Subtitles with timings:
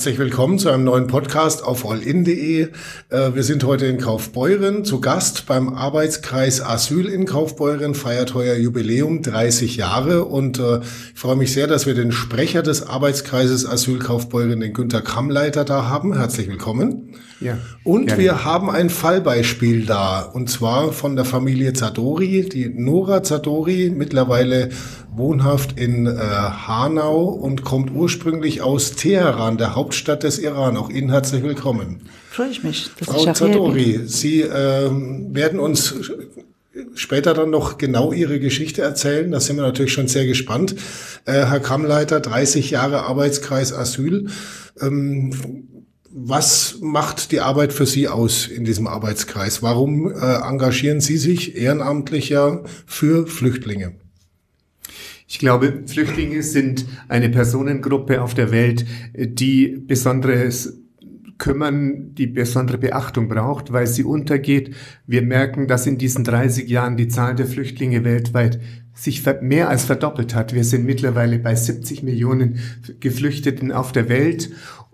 [0.00, 2.68] Herzlich willkommen zu einem neuen Podcast auf allin.de.
[3.10, 8.56] Äh, wir sind heute in Kaufbeuren zu Gast beim Arbeitskreis Asyl in Kaufbeuren, feiert heuer
[8.56, 10.80] Jubiläum 30 Jahre und äh,
[11.12, 15.66] ich freue mich sehr, dass wir den Sprecher des Arbeitskreises Asyl Kaufbeuren, den Günter Kammleiter,
[15.66, 16.16] da haben.
[16.16, 17.14] Herzlich willkommen.
[17.40, 18.22] Ja, und gerne.
[18.22, 24.68] wir haben ein Fallbeispiel da, und zwar von der Familie Zadori, die Nora Zadori, mittlerweile
[25.14, 30.76] wohnhaft in äh, Hanau und kommt ursprünglich aus Teheran, der Hauptstadt des Iran.
[30.76, 32.02] Auch Ihnen herzlich willkommen.
[32.30, 32.90] Freue ich mich.
[32.98, 35.94] Dass Frau ich Zadori, Sie äh, werden uns
[36.94, 39.30] später dann noch genau Ihre Geschichte erzählen.
[39.30, 40.76] Da sind wir natürlich schon sehr gespannt.
[41.24, 44.28] Äh, Herr Kammleiter, 30 Jahre Arbeitskreis Asyl.
[44.80, 45.32] Ähm,
[46.12, 49.62] was macht die Arbeit für Sie aus in diesem Arbeitskreis?
[49.62, 53.94] Warum äh, engagieren Sie sich ehrenamtlich ja für Flüchtlinge?
[55.28, 60.80] Ich glaube, Flüchtlinge sind eine Personengruppe auf der Welt, die besonderes
[61.38, 64.74] kümmern, die besondere Beachtung braucht, weil sie untergeht.
[65.06, 68.60] Wir merken, dass in diesen 30 Jahren die Zahl der Flüchtlinge weltweit
[68.92, 70.52] sich mehr als verdoppelt hat.
[70.52, 72.58] Wir sind mittlerweile bei 70 Millionen
[73.00, 74.50] Geflüchteten auf der Welt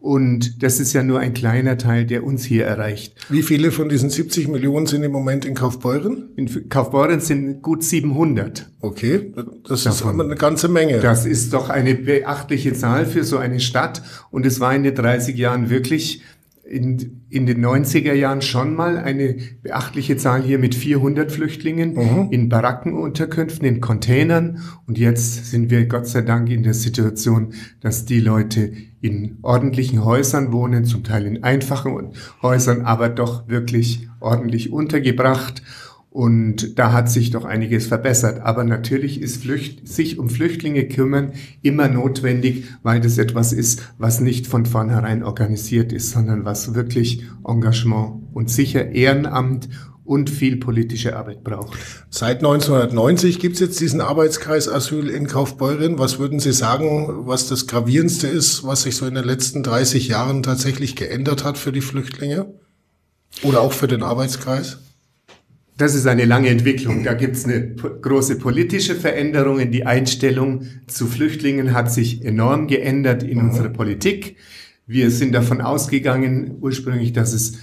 [0.06, 3.16] und das ist ja nur ein kleiner Teil, der uns hier erreicht.
[3.28, 6.28] Wie viele von diesen 70 Millionen sind im Moment in Kaufbeuren?
[6.36, 8.68] In Kaufbeuren sind gut 700.
[8.80, 9.32] Okay,
[9.68, 10.20] das Davon.
[10.20, 11.00] ist eine ganze Menge.
[11.00, 14.00] Das ist doch eine beachtliche Zahl für so eine Stadt.
[14.30, 16.22] Und es war in den 30 Jahren wirklich
[16.68, 22.28] in, in den 90er Jahren schon mal eine beachtliche Zahl hier mit 400 Flüchtlingen mhm.
[22.30, 24.60] in Barackenunterkünften, in Containern.
[24.86, 28.72] Und jetzt sind wir Gott sei Dank in der Situation, dass die Leute
[29.06, 32.12] in ordentlichen Häusern wohnen, zum Teil in einfachen
[32.42, 35.62] Häusern, aber doch wirklich ordentlich untergebracht.
[36.10, 38.40] Und da hat sich doch einiges verbessert.
[38.40, 44.20] Aber natürlich ist Flücht sich um Flüchtlinge kümmern immer notwendig, weil das etwas ist, was
[44.20, 49.68] nicht von vornherein organisiert ist, sondern was wirklich Engagement und sicher Ehrenamt
[50.06, 51.76] und viel politische Arbeit braucht.
[52.10, 55.98] Seit 1990 gibt es jetzt diesen Arbeitskreis Asyl in Kaufbeuren.
[55.98, 60.08] Was würden Sie sagen, was das Gravierendste ist, was sich so in den letzten 30
[60.08, 62.54] Jahren tatsächlich geändert hat für die Flüchtlinge?
[63.42, 64.78] Oder auch für den Arbeitskreis?
[65.78, 67.04] Das ist eine lange Entwicklung.
[67.04, 69.70] Da gibt es eine große politische Veränderung.
[69.70, 73.50] Die Einstellung zu Flüchtlingen hat sich enorm geändert in mhm.
[73.50, 74.36] unserer Politik.
[74.86, 77.58] Wir sind davon ausgegangen ursprünglich, dass es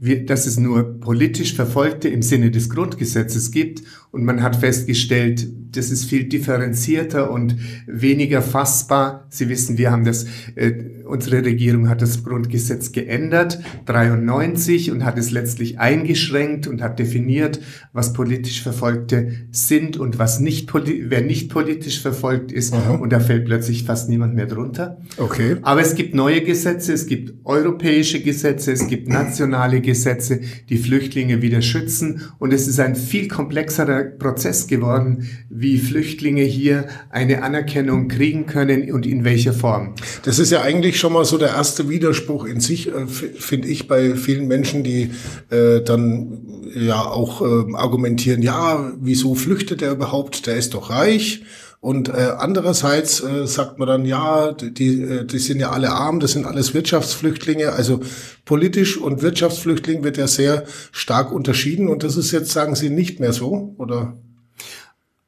[0.00, 5.90] dass es nur politisch Verfolgte im Sinne des Grundgesetzes gibt und man hat festgestellt, das
[5.90, 7.56] ist viel differenzierter und
[7.86, 9.26] weniger fassbar.
[9.30, 10.26] Sie wissen, wir haben das,
[10.56, 10.72] äh,
[11.04, 17.60] unsere Regierung hat das Grundgesetz geändert, 93, und hat es letztlich eingeschränkt und hat definiert,
[17.92, 22.74] was politisch Verfolgte sind und was nicht, wer nicht politisch verfolgt ist.
[22.74, 22.94] Aha.
[22.94, 24.98] Und da fällt plötzlich fast niemand mehr drunter.
[25.18, 25.56] Okay.
[25.62, 31.42] Aber es gibt neue Gesetze, es gibt europäische Gesetze, es gibt nationale Gesetze, die Flüchtlinge
[31.42, 32.22] wieder schützen.
[32.38, 38.90] Und es ist ein viel komplexerer Prozess geworden, wie Flüchtlinge hier eine Anerkennung kriegen können
[38.92, 39.94] und in welcher Form.
[40.24, 43.88] Das ist ja eigentlich schon mal so der erste Widerspruch in sich, äh, finde ich,
[43.88, 45.10] bei vielen Menschen, die
[45.50, 46.38] äh, dann
[46.74, 50.46] ja auch äh, argumentieren, ja, wieso flüchtet er überhaupt?
[50.46, 51.42] Der ist doch reich.
[51.80, 56.20] Und äh, andererseits äh, sagt man dann, ja, die, äh, die sind ja alle arm,
[56.20, 57.72] das sind alles Wirtschaftsflüchtlinge.
[57.72, 58.00] Also
[58.44, 61.88] politisch und Wirtschaftsflüchtling wird ja sehr stark unterschieden.
[61.88, 64.18] Und das ist jetzt, sagen Sie, nicht mehr so, oder?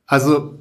[0.04, 0.58] Also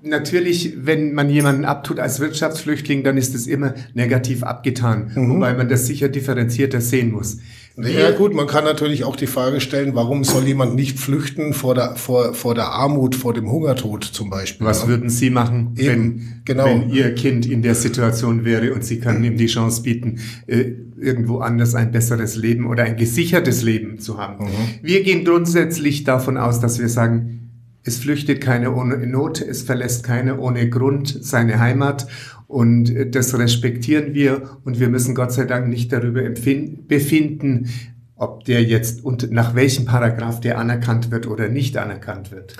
[0.00, 5.30] natürlich, wenn man jemanden abtut als Wirtschaftsflüchtling, dann ist es immer negativ abgetan, mhm.
[5.34, 7.38] wobei man das sicher differenzierter sehen muss.
[7.76, 11.74] Ja gut, man kann natürlich auch die Frage stellen, warum soll jemand nicht flüchten vor
[11.74, 14.64] der, vor, vor der Armut, vor dem Hungertod zum Beispiel.
[14.64, 14.88] Was ja?
[14.88, 16.66] würden Sie machen, wenn, genau.
[16.66, 20.72] wenn Ihr Kind in der Situation wäre und Sie können ihm die Chance bieten, äh,
[21.00, 24.44] irgendwo anders ein besseres Leben oder ein gesichertes Leben zu haben?
[24.44, 24.50] Mhm.
[24.82, 27.43] Wir gehen grundsätzlich davon aus, dass wir sagen,
[27.84, 32.06] es flüchtet keine ohne Not, es verlässt keine ohne Grund seine Heimat
[32.46, 37.70] und das respektieren wir und wir müssen Gott sei Dank nicht darüber befinden,
[38.16, 42.56] ob der jetzt und nach welchem Paragraph der anerkannt wird oder nicht anerkannt wird.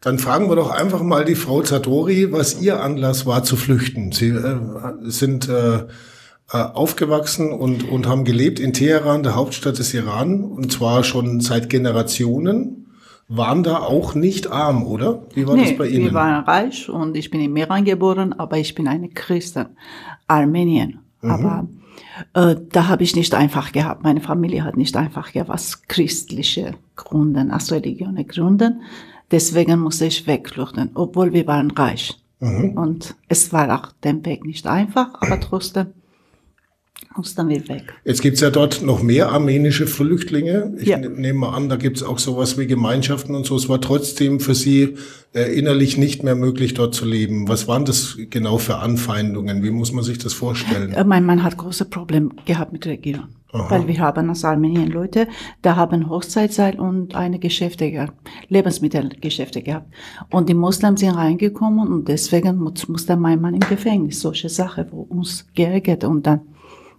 [0.00, 4.12] Dann fragen wir doch einfach mal die Frau Zadori, was ihr Anlass war zu flüchten.
[4.12, 4.58] Sie äh,
[5.02, 5.86] sind äh, äh
[6.52, 11.68] aufgewachsen und, und haben gelebt in Teheran, der Hauptstadt des Iran, und zwar schon seit
[11.68, 12.87] Generationen
[13.28, 15.22] waren da auch nicht arm, oder?
[15.34, 16.06] Wie war nee, das bei Ihnen?
[16.06, 19.66] Wir waren reich und ich bin in Meran geboren, aber ich bin eine Christin,
[20.26, 21.00] Armenien.
[21.20, 21.30] Mhm.
[21.30, 21.68] Aber
[22.34, 24.02] äh, da habe ich nicht einfach gehabt.
[24.02, 28.82] Meine Familie hat nicht einfach gehabt, was christliche Gründen, aus religiöse Gründen.
[29.30, 32.18] Deswegen musste ich wegflüchten, obwohl wir waren reich.
[32.40, 32.70] Mhm.
[32.78, 35.88] Und es war auch den Weg nicht einfach, aber trotzdem
[37.16, 37.92] mussten wir weg.
[38.04, 40.74] Jetzt gibt's ja dort noch mehr armenische Flüchtlinge.
[40.78, 40.98] Ich Ja.
[40.98, 43.56] ne- nehme mal an, da gibt's auch sowas wie Gemeinschaften und so.
[43.56, 44.94] Es war trotzdem für Sie
[45.34, 47.48] äh, innerlich nicht mehr möglich, dort zu leben.
[47.48, 49.62] Was waren das genau für Anfeindungen?
[49.62, 50.92] Wie muss man sich das vorstellen?
[50.92, 53.24] Äh, Mein Mann hat große Probleme gehabt mit der Regierung.
[53.50, 55.26] Weil wir haben als Armenien Leute,
[55.62, 58.12] da haben Hochzeitssaal und eine Geschäfte gehabt,
[58.48, 59.86] Lebensmittelgeschäfte gehabt.
[60.30, 64.20] Und die Muslims sind reingekommen und deswegen muss, musste mein Mann im Gefängnis.
[64.20, 66.40] Solche Sachen, wo uns geärgert und dann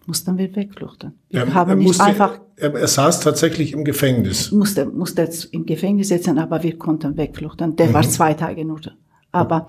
[0.09, 1.13] mussten wir wegfluchten.
[1.29, 4.51] Wir Er- haben nicht musste- einfach, Er, er saß tatsächlich im Gefängnis.
[4.51, 7.75] musste, musste jetzt im Gefängnis sitzen, aber wir konnten wegfluchten.
[7.77, 8.81] Der war zwei Tage nur.
[8.81, 8.91] da.
[9.31, 9.67] Aber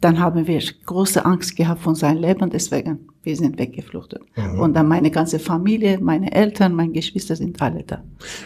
[0.00, 4.22] dann haben wir große Angst gehabt von seinem Leben, deswegen wir sind weggefluchtet.
[4.58, 8.02] Und dann meine ganze Familie, meine Eltern, meine Geschwister sind alle da.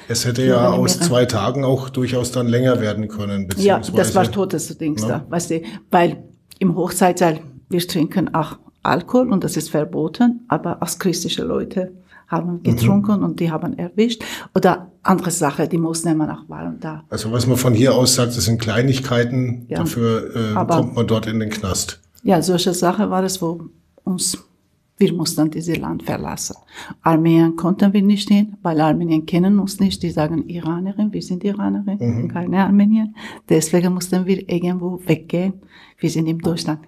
[0.08, 1.08] Es hätte ja aus Meere.
[1.08, 3.46] zwei Tagen auch durchaus dann länger werden können.
[3.58, 5.62] Ja, das war beziehungsweise- totes Dings da, weißt du,
[5.92, 6.24] weil
[6.58, 7.38] im Hochzeitsaal
[7.68, 11.92] wir trinken auch Alkohol und das ist verboten, aber als christliche Leute
[12.28, 14.22] haben getrunken und die haben erwischt
[14.54, 17.04] oder andere Sache, die Muslimen auch waren da.
[17.10, 19.66] Also was man von hier aus sagt, das sind Kleinigkeiten.
[19.68, 19.78] Ja.
[19.78, 22.00] Dafür äh, Aber- kommt man dort in den Knast.
[22.22, 23.60] Ja, solche Sache war es, wo
[24.04, 24.38] uns,
[24.96, 26.56] wir mussten dieses Land verlassen.
[27.02, 30.02] Armenien konnten wir nicht hin, weil Armenien kennen uns nicht.
[30.02, 33.14] Die sagen Iranerin, wir sind Iranerin, keine Armenien.
[33.48, 35.54] Deswegen mussten wir irgendwo weggehen.
[35.98, 36.80] Wir sind in Deutschland.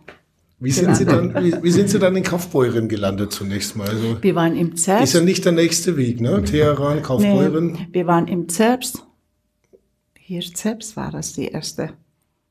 [0.58, 3.88] Wie sind, Sie dann, wie, wie sind Sie dann in Kaufbeuren gelandet zunächst mal?
[3.88, 5.12] Also, Wir waren im ist Zerbst.
[5.14, 6.42] ja nicht der nächste Weg, ne?
[6.44, 7.72] Teheran, Kaufbeuren.
[7.72, 9.04] Nee, wir waren im Zerbst.
[10.18, 11.90] Hier Zerbst war das die erste.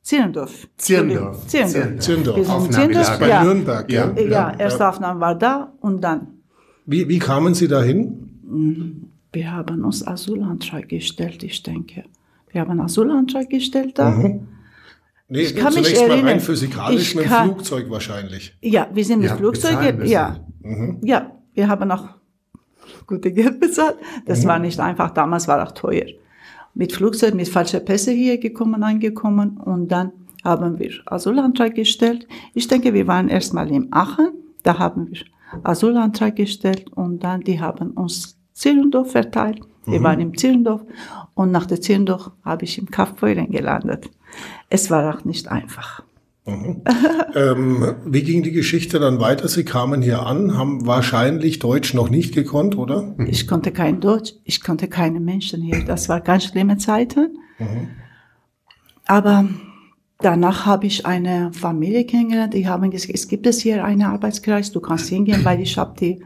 [0.04, 0.68] Zierendorf.
[0.78, 1.48] Zirndorf.
[1.48, 2.00] Zierendorf.
[2.00, 2.36] Zirndorf.
[2.36, 3.20] Sind in Aufnahmelager.
[3.20, 3.44] Bei ja.
[3.44, 4.06] Nürnberg, Ja.
[4.08, 4.30] gell?
[4.32, 6.28] Ja, erste Aufnahme war da und dann.
[6.86, 9.10] Wie, wie kamen Sie dahin?
[9.34, 12.04] Wir haben uns Asylantrag gestellt, ich denke.
[12.52, 14.16] Wir haben Asylantrag gestellt da.
[15.28, 16.40] Nee, Ich kann mich zunächst mal rein erinnern.
[16.40, 18.56] physikalisch Ich mit dem Flugzeug wahrscheinlich.
[18.62, 19.72] Ja, wir sind mit Ja, Flugzeug.
[19.80, 20.12] bezahlen müssen.
[20.12, 20.40] Ja,
[21.02, 22.08] ja, wir haben auch
[23.08, 23.96] gute Geld bezahlt.
[24.26, 25.12] Das war nicht einfach.
[25.12, 26.06] Damals war auch teuer.
[26.76, 30.12] Mit Flugzeug, mit falscher Pässe hier gekommen, angekommen und dann
[30.44, 32.28] haben wir Asylantrag gestellt.
[32.54, 34.30] Ich denke, wir waren erstmal in Aachen.
[34.62, 35.22] Da haben wir
[35.64, 39.60] Asylantrag gestellt und dann die haben uns Zierendorf verteilt.
[39.86, 40.82] Wir waren im Zierendorf
[41.36, 44.10] und nach der Zierendorf habe ich im Kaufbeuren gelandet.
[44.70, 46.04] Es war auch nicht einfach.
[47.36, 49.50] Ähm, wie ging die Geschichte dann weiter?
[49.50, 53.14] Sie kamen hier an, haben wahrscheinlich Deutsch noch nicht gekonnt, oder?
[53.28, 55.84] Ich konnte kein Deutsch, ich konnte keine Menschen hier.
[55.84, 57.38] Das war ganz schlimme Zeiten.
[59.06, 59.50] Aber
[60.20, 62.54] danach habe ich eine Familie kennengelernt.
[62.54, 65.94] Die haben gesagt, es gibt es hier einen Arbeitskreis, du kannst hingehen, weil ich habe
[66.00, 66.24] die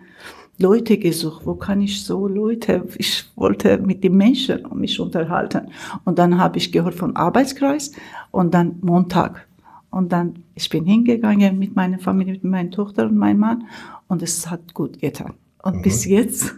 [0.59, 1.45] Leute gesucht.
[1.45, 2.85] Wo kann ich so Leute?
[2.97, 5.69] Ich wollte mit den Menschen mich unterhalten.
[6.03, 7.93] Und dann habe ich gehört von Arbeitskreis
[8.31, 9.47] und dann Montag.
[9.89, 13.63] Und dann, ich bin hingegangen mit meiner Familie, mit meiner Tochter und meinem Mann
[14.07, 15.33] und es hat gut getan.
[15.63, 16.53] Und bis jetzt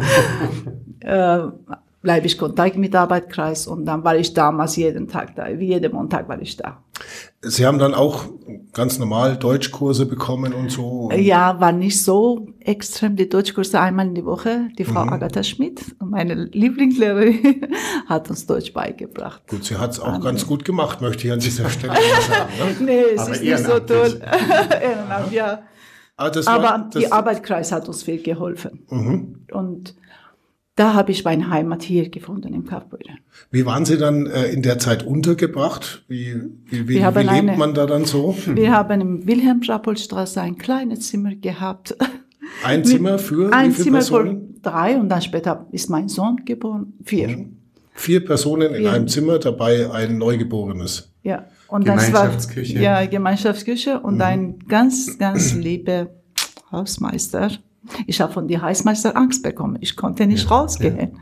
[1.00, 1.38] äh,
[2.02, 5.92] bleibe ich Kontakt mit Arbeitskreis und dann war ich damals jeden Tag da, wie jeden
[5.92, 6.82] Montag war ich da.
[7.40, 8.26] Sie haben dann auch
[8.72, 11.10] ganz normal Deutschkurse bekommen und so.
[11.12, 13.16] Ja, war nicht so extrem.
[13.16, 14.68] Die Deutschkurse einmal in die Woche.
[14.78, 17.66] Die Frau Agatha Schmidt, meine Lieblingslehrerin,
[18.06, 19.42] hat uns Deutsch beigebracht.
[19.48, 22.50] Gut, sie hat es auch ganz gut gemacht, möchte ich an dieser Stelle sagen.
[22.58, 22.76] Ne?
[22.92, 24.20] Nee, es Aber ist nicht so toll.
[24.82, 25.62] Ehrenamt, ja.
[26.16, 28.86] Aber, das war, Aber das, die Arbeitskreis hat uns viel geholfen.
[29.50, 29.94] Und
[30.74, 33.18] da habe ich meine Heimat hier gefunden im Kaufbeuren.
[33.50, 36.04] Wie waren Sie dann äh, in der Zeit untergebracht?
[36.08, 36.34] Wie,
[36.66, 38.34] wie, wie, wie lebt eine- man da dann so?
[38.46, 41.96] Wir haben im Wilhelm-Rappolstraße ein kleines Zimmer gehabt.
[42.64, 44.54] Ein Zimmer für Ein wie viele Zimmer Personen?
[44.56, 46.92] für drei und dann später ist mein Sohn geboren.
[47.02, 47.46] Vier.
[47.94, 48.92] Vier Personen in Ja.
[48.92, 51.12] einem Zimmer, dabei ein Neugeborenes.
[51.22, 51.46] Ja.
[51.68, 52.78] Und das war, Gemeinschaftsküche.
[52.78, 56.08] ja, Gemeinschaftsküche und ein ganz, ganz lieber
[56.70, 57.50] Hausmeister.
[58.06, 59.76] Ich habe von dem Hausmeister Angst bekommen.
[59.80, 61.18] Ich konnte nicht rausgehen.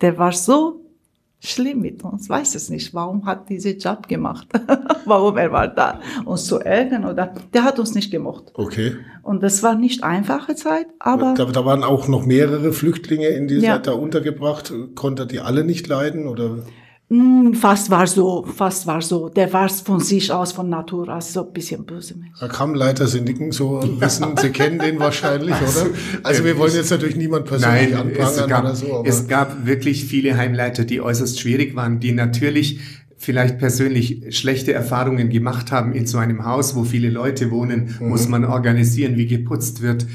[0.00, 0.80] Der war so
[1.40, 2.28] schlimm mit uns.
[2.28, 2.94] Weiß es nicht.
[2.94, 4.46] Warum hat diesen Job gemacht?
[5.06, 6.00] Warum er war da?
[6.24, 7.34] Uns zu ärgern oder?
[7.52, 8.52] Der hat uns nicht gemocht.
[8.54, 8.96] Okay.
[9.22, 13.48] Und das war nicht einfache Zeit, aber Da, da waren auch noch mehrere Flüchtlinge in
[13.48, 13.72] dieser Ja.
[13.74, 14.72] Zeit da untergebracht.
[14.94, 16.28] Konnte die alle nicht leiden?
[16.28, 16.58] Oder?
[17.12, 19.28] Mm, fast war so, fast war so.
[19.28, 22.38] Der war von sich aus, von Natur aus, so ein bisschen böse Mensch.
[22.38, 25.90] Herr Kammleiter, Sie nicken so wissen, Sie kennen den wahrscheinlich, oder?
[26.22, 29.28] Also wir wollen jetzt natürlich niemand persönlich Nein, es anprangern gab, oder so, aber es
[29.28, 32.80] gab wirklich viele Heimleiter, die äußerst schwierig waren, die natürlich
[33.16, 38.28] vielleicht persönlich schlechte Erfahrungen gemacht haben in so einem Haus, wo viele Leute wohnen, muss
[38.28, 40.06] man organisieren, wie geputzt wird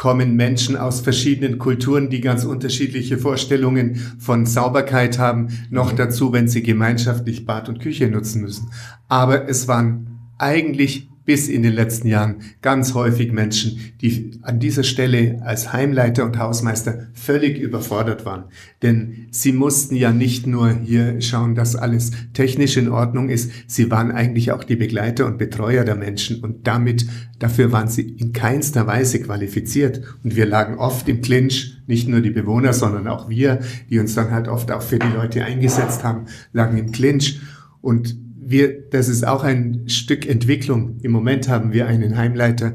[0.00, 6.48] kommen Menschen aus verschiedenen Kulturen, die ganz unterschiedliche Vorstellungen von Sauberkeit haben, noch dazu, wenn
[6.48, 8.70] sie gemeinschaftlich Bad und Küche nutzen müssen.
[9.08, 14.82] Aber es waren eigentlich bis in den letzten Jahren ganz häufig Menschen, die an dieser
[14.82, 18.46] Stelle als Heimleiter und Hausmeister völlig überfordert waren.
[18.82, 23.92] Denn sie mussten ja nicht nur hier schauen, dass alles technisch in Ordnung ist, sie
[23.92, 27.06] waren eigentlich auch die Begleiter und Betreuer der Menschen und damit,
[27.38, 30.00] dafür waren sie in keinster Weise qualifiziert.
[30.24, 34.16] Und wir lagen oft im Clinch, nicht nur die Bewohner, sondern auch wir, die uns
[34.16, 37.40] dann halt oft auch für die Leute eingesetzt haben, lagen im Clinch.
[37.80, 38.16] Und
[38.50, 40.98] wir, das ist auch ein Stück Entwicklung.
[41.02, 42.74] Im Moment haben wir einen Heimleiter,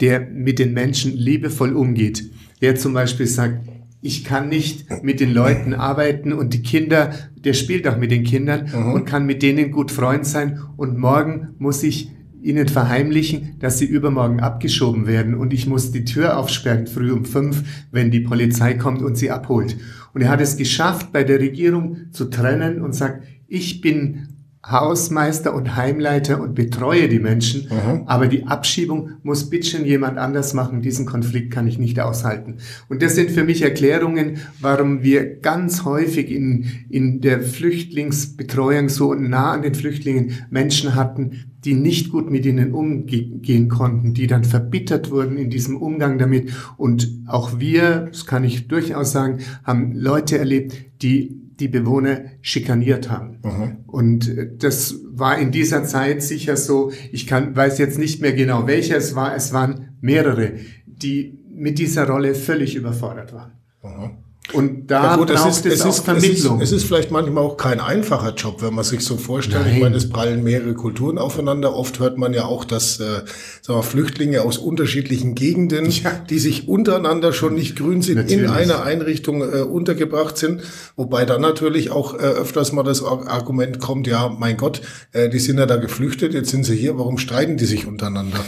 [0.00, 2.30] der mit den Menschen liebevoll umgeht.
[2.60, 3.68] Der zum Beispiel sagt,
[4.00, 8.24] ich kann nicht mit den Leuten arbeiten und die Kinder, der spielt auch mit den
[8.24, 8.92] Kindern mhm.
[8.92, 12.10] und kann mit denen gut Freund sein und morgen muss ich
[12.42, 17.24] ihnen verheimlichen, dass sie übermorgen abgeschoben werden und ich muss die Tür aufsperren früh um
[17.24, 17.62] fünf,
[17.92, 19.76] wenn die Polizei kommt und sie abholt.
[20.12, 24.28] Und er hat es geschafft, bei der Regierung zu trennen und sagt, ich bin
[24.64, 28.02] Hausmeister und Heimleiter und betreue die Menschen, mhm.
[28.06, 30.82] aber die Abschiebung muss bitteschön jemand anders machen.
[30.82, 32.58] Diesen Konflikt kann ich nicht aushalten.
[32.88, 39.14] Und das sind für mich Erklärungen, warum wir ganz häufig in, in der Flüchtlingsbetreuung so
[39.14, 44.44] nah an den Flüchtlingen Menschen hatten, die nicht gut mit ihnen umgehen konnten, die dann
[44.44, 46.52] verbittert wurden in diesem Umgang damit.
[46.76, 53.08] Und auch wir, das kann ich durchaus sagen, haben Leute erlebt, die die Bewohner schikaniert
[53.08, 53.38] haben.
[53.44, 53.76] Mhm.
[53.86, 58.32] Und äh, das war in dieser Zeit sicher so, ich kann, weiß jetzt nicht mehr
[58.32, 60.54] genau welcher es war, es waren mehrere,
[60.86, 63.52] die mit dieser Rolle völlig überfordert waren.
[63.82, 64.21] Mhm.
[64.52, 66.60] Und da ja gut, braucht es, ist, es, ist, Vermittlung.
[66.60, 69.64] Es ist, es ist vielleicht manchmal auch kein einfacher Job, wenn man sich so vorstellt.
[69.64, 69.76] Nein.
[69.76, 71.74] Ich meine, es prallen mehrere Kulturen aufeinander.
[71.74, 73.22] Oft hört man ja auch, dass äh,
[73.62, 76.10] sagen wir, Flüchtlinge aus unterschiedlichen Gegenden, ja.
[76.28, 78.42] die sich untereinander schon nicht grün sind, natürlich.
[78.42, 80.62] in einer Einrichtung äh, untergebracht sind.
[80.96, 84.82] Wobei dann natürlich auch äh, öfters mal das Argument kommt, ja, mein Gott,
[85.12, 88.44] äh, die sind ja da geflüchtet, jetzt sind sie hier, warum streiten die sich untereinander?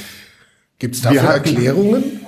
[0.78, 2.20] Gibt es dafür Erklärungen?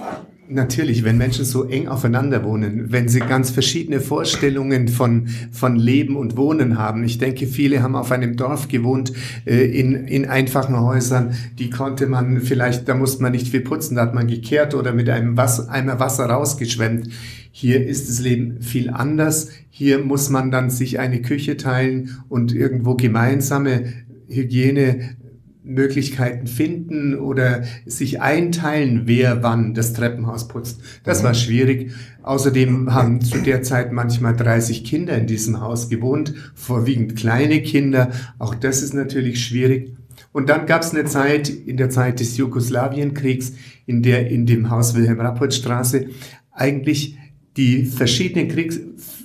[0.49, 6.17] Natürlich, wenn Menschen so eng aufeinander wohnen, wenn sie ganz verschiedene Vorstellungen von, von Leben
[6.17, 7.03] und Wohnen haben.
[7.03, 9.13] Ich denke, viele haben auf einem Dorf gewohnt,
[9.45, 13.97] äh, in, in einfachen Häusern, die konnte man vielleicht, da musste man nicht viel putzen,
[13.97, 17.09] da hat man gekehrt oder mit einem Wasser, Eimer Wasser rausgeschwemmt.
[17.51, 19.49] Hier ist das Leben viel anders.
[19.71, 23.93] Hier muss man dann sich eine Küche teilen und irgendwo gemeinsame
[24.29, 25.17] Hygiene
[25.67, 30.81] Möglichkeiten finden oder sich einteilen, wer wann das Treppenhaus putzt.
[31.05, 31.37] Das war mhm.
[31.37, 31.93] schwierig.
[32.23, 38.11] Außerdem haben zu der Zeit manchmal 30 Kinder in diesem Haus gewohnt, vorwiegend kleine Kinder.
[38.39, 39.95] Auch das ist natürlich schwierig.
[40.33, 43.55] Und dann gab es eine Zeit, in der Zeit des Jugoslawienkriegs,
[43.87, 46.07] in der in dem Haus Wilhelm-Rappert-Straße
[46.53, 47.17] eigentlich
[47.57, 48.81] die verschiedenen Kriegs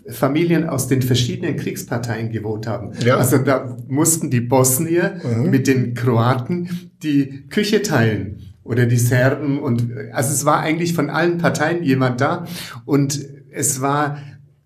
[0.09, 2.91] Familien aus den verschiedenen Kriegsparteien gewohnt haben.
[3.05, 3.17] Ja.
[3.17, 5.49] Also da mussten die Bosnier mhm.
[5.49, 11.09] mit den Kroaten die Küche teilen oder die Serben und also es war eigentlich von
[11.09, 12.45] allen Parteien jemand da
[12.85, 13.19] und
[13.51, 14.17] es war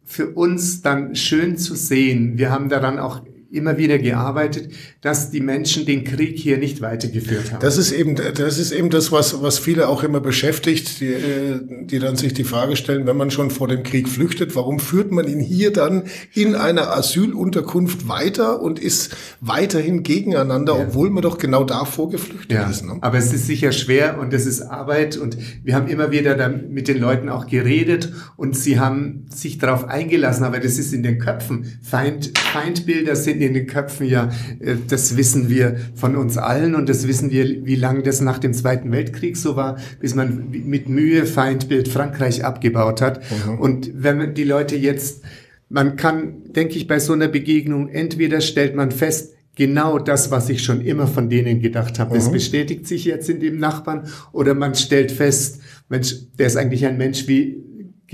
[0.04, 2.38] für uns dann schön zu sehen.
[2.38, 3.22] Wir haben daran auch
[3.56, 4.70] immer wieder gearbeitet,
[5.02, 7.62] dass die Menschen den Krieg hier nicht weitergeführt haben.
[7.62, 11.60] Das ist eben, das ist eben das, was, was viele auch immer beschäftigt, die, äh,
[11.86, 15.12] die dann sich die Frage stellen, wenn man schon vor dem Krieg flüchtet, warum führt
[15.12, 20.86] man ihn hier dann in einer Asylunterkunft weiter und ist weiterhin gegeneinander, ja.
[20.88, 22.70] obwohl man doch genau davor geflüchtet ja.
[22.70, 22.86] ist.
[22.86, 22.98] Ne?
[23.02, 26.70] Aber es ist sicher schwer und es ist Arbeit und wir haben immer wieder dann
[26.72, 31.04] mit den Leuten auch geredet und sie haben sich darauf eingelassen, aber das ist in
[31.04, 31.78] den Köpfen.
[31.82, 36.90] Feind, Feindbilder sind in den Köpfen ja, äh, das wissen wir von uns allen und
[36.90, 40.90] das wissen wir, wie lange das nach dem Zweiten Weltkrieg so war, bis man mit
[40.90, 43.22] Mühe Feindbild Frankreich abgebaut hat.
[43.48, 43.60] Mhm.
[43.60, 45.24] Und wenn die Leute jetzt,
[45.70, 50.50] man kann, denke ich, bei so einer Begegnung, entweder stellt man fest, genau das, was
[50.50, 52.16] ich schon immer von denen gedacht habe.
[52.16, 52.34] Das mhm.
[52.34, 56.98] bestätigt sich jetzt in dem Nachbarn oder man stellt fest, Mensch, der ist eigentlich ein
[56.98, 57.64] Mensch wie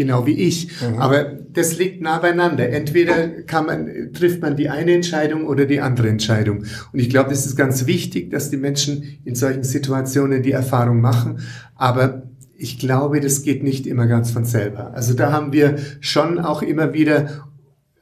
[0.01, 0.67] genau wie ich.
[0.81, 0.97] Mhm.
[0.97, 2.69] Aber das liegt nah beieinander.
[2.69, 6.63] Entweder kann man, trifft man die eine Entscheidung oder die andere Entscheidung.
[6.91, 11.01] Und ich glaube, das ist ganz wichtig, dass die Menschen in solchen Situationen die Erfahrung
[11.01, 11.39] machen.
[11.75, 12.23] Aber
[12.57, 14.93] ich glaube, das geht nicht immer ganz von selber.
[14.95, 17.45] Also da haben wir schon auch immer wieder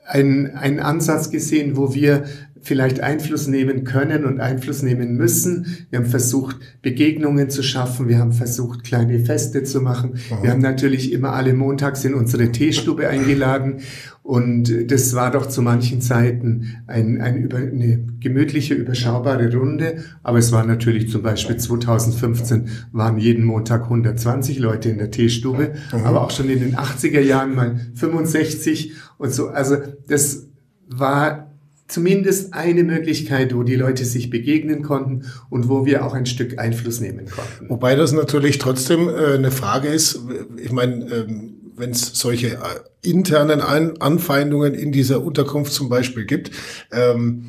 [0.06, 2.24] einen, einen Ansatz gesehen, wo wir
[2.62, 5.88] vielleicht Einfluss nehmen können und Einfluss nehmen müssen.
[5.90, 8.08] Wir haben versucht, Begegnungen zu schaffen.
[8.08, 10.16] Wir haben versucht, kleine Feste zu machen.
[10.32, 10.44] Aha.
[10.44, 13.82] Wir haben natürlich immer alle montags in unsere Teestube eingeladen.
[14.22, 20.04] Und das war doch zu manchen Zeiten ein, ein über, eine gemütliche, überschaubare Runde.
[20.22, 25.74] Aber es war natürlich zum Beispiel 2015 waren jeden Montag 120 Leute in der Teestube.
[25.92, 26.06] Aha.
[26.06, 29.48] Aber auch schon in den 80er Jahren mal 65 und so.
[29.48, 30.48] Also das
[30.88, 31.49] war
[31.90, 36.58] zumindest eine Möglichkeit, wo die Leute sich begegnen konnten und wo wir auch ein Stück
[36.58, 37.70] Einfluss nehmen konnten.
[37.70, 40.22] Wobei das natürlich trotzdem äh, eine Frage ist,
[40.58, 42.58] ich meine, ähm, wenn es solche äh,
[43.02, 46.52] internen Ein Anfeindungen in dieser Unterkunft zum Beispiel gibt,
[46.92, 47.46] ähm,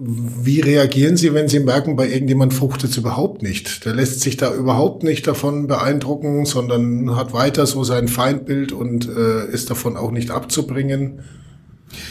[0.00, 3.84] wie reagieren Sie, wenn Sie merken, bei irgendjemand fruchtet es überhaupt nicht?
[3.84, 9.08] Der lässt sich da überhaupt nicht davon beeindrucken, sondern hat weiter so sein Feindbild und
[9.08, 11.24] äh, ist davon auch nicht abzubringen.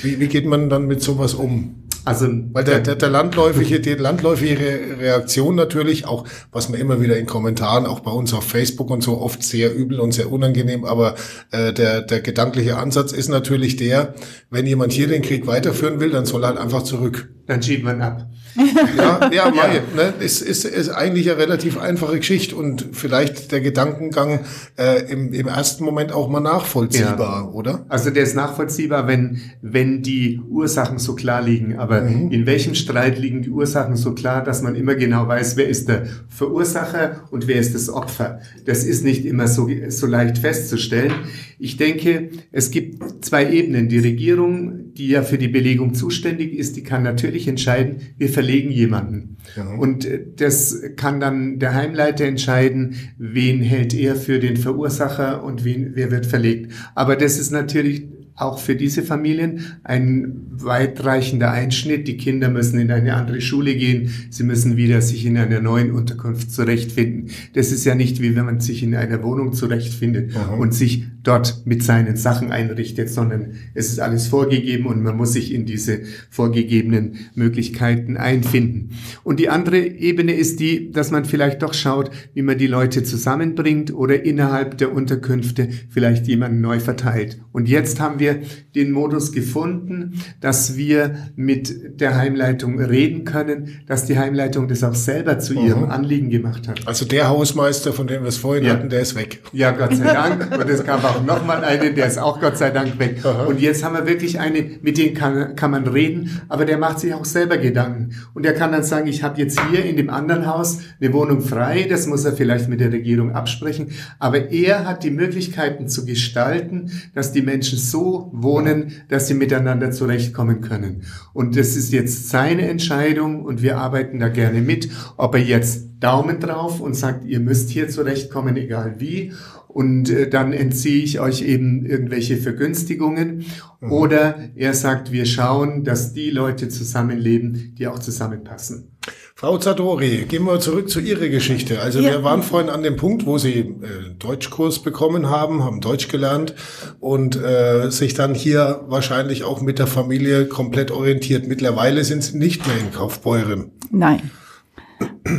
[0.01, 1.84] Wie, wie geht man dann mit sowas um?
[2.07, 7.17] Also, weil der, der, der landläufige, die landläufige Reaktion natürlich, auch was man immer wieder
[7.17, 10.86] in Kommentaren, auch bei uns auf Facebook und so oft sehr übel und sehr unangenehm,
[10.86, 11.15] aber
[11.51, 14.13] äh, der, der gedankliche Ansatz ist natürlich der,
[14.50, 17.27] wenn jemand hier den Krieg weiterführen will, dann soll er halt einfach zurück.
[17.48, 18.27] Dann schiebt man ab.
[18.98, 19.82] Ja, ja, Mai, ja.
[19.96, 24.39] Ne, ist, ist, ist eigentlich eine relativ einfache Geschichte und vielleicht der Gedankengang
[24.77, 27.51] äh, im, im ersten Moment auch mal nachvollziehbar, ja.
[27.51, 27.86] oder?
[27.88, 31.77] Also der ist nachvollziehbar, wenn, wenn die Ursachen so klar liegen.
[31.77, 32.32] Aber mhm.
[32.32, 35.88] in welchem Streit liegen die Ursachen so klar, dass man immer genau weiß, wer ist
[35.88, 38.39] der Verursacher und wer ist das Opfer?
[38.66, 41.13] Das ist nicht immer so, so leicht festzustellen.
[41.60, 43.89] Ich denke, es gibt zwei Ebenen.
[43.89, 48.72] Die Regierung, die ja für die Belegung zuständig ist, die kann natürlich entscheiden, wir verlegen
[48.72, 49.36] jemanden.
[49.58, 49.67] Ja.
[49.75, 55.65] Und äh, das kann dann der Heimleiter entscheiden, wen hält er für den Verursacher und
[55.65, 56.72] wen, wer wird verlegt.
[56.96, 58.06] Aber das ist natürlich
[58.38, 62.08] auch für diese Familien ein weitreichender Einschnitt.
[62.08, 64.12] Die Kinder müssen in eine andere Schule gehen.
[64.29, 67.32] Sie müssen wieder sich in einer neuen Unterkunft zurechtfinden.
[67.53, 70.53] Das ist ja nicht wie wenn man sich in einer Wohnung zurechtfindet Aha.
[70.53, 75.34] und sich dort mit seinen Sachen einrichtet, sondern es ist alles vorgegeben und man muss
[75.34, 78.91] sich in diese vorgegebenen Möglichkeiten einfinden.
[79.24, 83.03] Und die andere Ebene ist die, dass man vielleicht doch schaut, wie man die Leute
[83.03, 87.39] zusammenbringt oder innerhalb der Unterkünfte vielleicht jemanden neu verteilt.
[87.51, 88.41] Und jetzt haben wir wir
[88.75, 94.96] den Modus gefunden, dass wir mit der Heimleitung reden können, dass die Heimleitung das auch
[94.96, 95.91] selber zu ihrem mhm.
[95.91, 96.88] Anliegen gemacht hat.
[96.88, 98.74] Also der Hausmeister, von dem wir es vorhin ja.
[98.74, 99.41] hatten, der ist weg.
[99.54, 100.52] Ja, Gott sei Dank.
[100.58, 103.19] Und es gab auch nochmal einen, der ist auch Gott sei Dank weg.
[103.23, 103.45] Aha.
[103.45, 106.99] Und jetzt haben wir wirklich einen, mit dem kann, kann man reden, aber der macht
[106.99, 108.15] sich auch selber Gedanken.
[108.34, 111.41] Und der kann dann sagen, ich habe jetzt hier in dem anderen Haus eine Wohnung
[111.41, 113.89] frei, das muss er vielleicht mit der Regierung absprechen.
[114.19, 119.91] Aber er hat die Möglichkeiten zu gestalten, dass die Menschen so wohnen, dass sie miteinander
[119.91, 121.03] zurechtkommen können.
[121.34, 125.88] Und das ist jetzt seine Entscheidung und wir arbeiten da gerne mit, ob er jetzt
[125.99, 129.34] Daumen drauf und sagt, ihr müsst hier zurechtkommen, egal wie.
[129.67, 133.45] Und äh, dann entziehe ich euch eben irgendwelche Vergünstigungen.
[133.80, 133.91] Mhm.
[133.91, 138.91] Oder er sagt, wir schauen, dass die Leute zusammenleben, die auch zusammenpassen.
[139.39, 141.80] Frau Zadori, gehen wir zurück zu Ihrer Geschichte.
[141.80, 142.10] Also ja.
[142.10, 143.76] wir waren vorhin an dem Punkt, wo Sie äh,
[144.17, 146.56] Deutschkurs bekommen haben, haben Deutsch gelernt
[147.00, 151.45] und äh, sich dann hier wahrscheinlich auch mit der Familie komplett orientiert.
[151.47, 153.69] Mittlerweile sind Sie nicht mehr in Kaufbeuren.
[153.91, 154.32] Nein.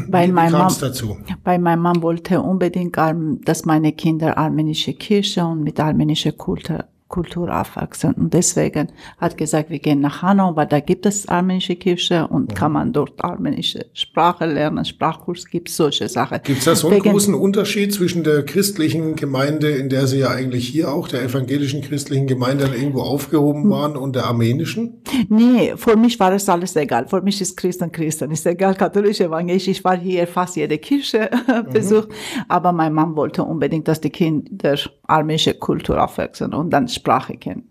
[0.06, 1.18] Weil mein dazu?
[1.42, 7.58] Weil mein Mann wollte unbedingt, dass meine Kinder armenische Kirche und mit armenischer Kultur Kultur
[7.58, 8.12] aufwachsen.
[8.12, 12.52] Und deswegen hat gesagt, wir gehen nach Hanau, weil da gibt es armenische Kirche und
[12.52, 12.58] ja.
[12.58, 16.40] kann man dort armenische Sprache lernen, Sprachkurs gibt solche Sachen.
[16.44, 20.18] Gibt es da so einen Wegen, großen Unterschied zwischen der christlichen Gemeinde, in der Sie
[20.18, 23.70] ja eigentlich hier auch, der evangelischen christlichen Gemeinde irgendwo aufgehoben hm.
[23.70, 25.02] waren und der armenischen?
[25.28, 27.08] Nee, für mich war es alles egal.
[27.08, 29.68] Für mich ist Christen Christen, ist egal, katholisch, evangelisch.
[29.68, 31.72] Ich war hier fast jede Kirche mhm.
[31.72, 32.08] besucht,
[32.48, 37.68] aber mein Mann wollte unbedingt, dass die Kinder armenische Kultur aufwachsen und dann Sprache kennen.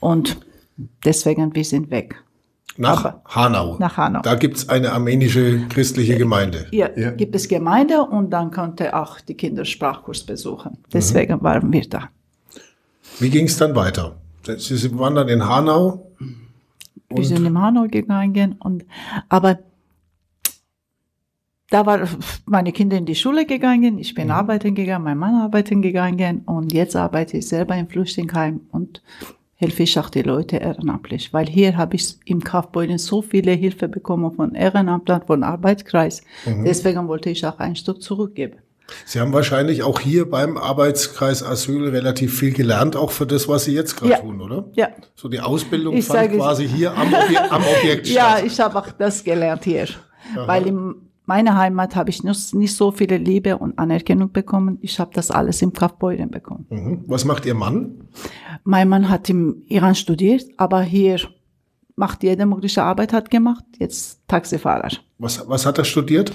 [0.00, 0.38] Und
[1.04, 2.16] deswegen, wir sind weg.
[2.78, 3.76] Nach Aber, Hanau.
[3.78, 4.20] Nach Hanau.
[4.20, 6.66] Da gibt's eine armenische christliche Gemeinde.
[6.72, 10.76] Ja, ja, gibt es Gemeinde und dann konnte auch die Kinder Sprachkurs besuchen.
[10.92, 11.42] Deswegen mhm.
[11.42, 12.10] waren wir da.
[13.18, 14.16] Wie ging es dann weiter?
[14.58, 16.10] Sie waren dann in Hanau.
[17.08, 18.84] Wir sind in Hanau gegangen und
[19.28, 19.58] aber
[21.70, 22.08] da war
[22.46, 24.32] meine Kinder in die Schule gegangen, ich bin mhm.
[24.32, 29.02] arbeiten gegangen, mein Mann arbeiten gegangen und jetzt arbeite ich selber im Flüchtlingsheim und
[29.56, 33.88] helfe ich auch die Leute ehrenamtlich, weil hier habe ich im Kaufbeutel so viele Hilfe
[33.88, 36.22] bekommen von Ehrenamtlern, von Arbeitskreis.
[36.44, 36.64] Mhm.
[36.64, 38.58] Deswegen wollte ich auch ein Stück zurückgeben.
[39.04, 43.64] Sie haben wahrscheinlich auch hier beim Arbeitskreis Asyl relativ viel gelernt, auch für das, was
[43.64, 44.18] Sie jetzt gerade ja.
[44.18, 44.66] tun, oder?
[44.74, 44.90] Ja.
[45.16, 48.40] So die Ausbildung ich fand quasi hier am, Obje am Objekt statt.
[48.40, 49.88] Ja, ich habe auch das gelernt hier,
[50.36, 50.46] Aha.
[50.46, 54.78] weil im meine Heimat habe ich nicht, nicht so viele Liebe und Anerkennung bekommen.
[54.80, 56.66] Ich habe das alles im Kaufbeuren bekommen.
[56.70, 57.04] Mhm.
[57.06, 58.08] Was macht Ihr Mann?
[58.64, 61.18] Mein Mann hat im Iran studiert, aber hier
[61.96, 63.64] macht jede mögliche Arbeit hat gemacht.
[63.78, 64.88] Jetzt Taxifahrer.
[65.18, 66.32] Was, was hat er studiert?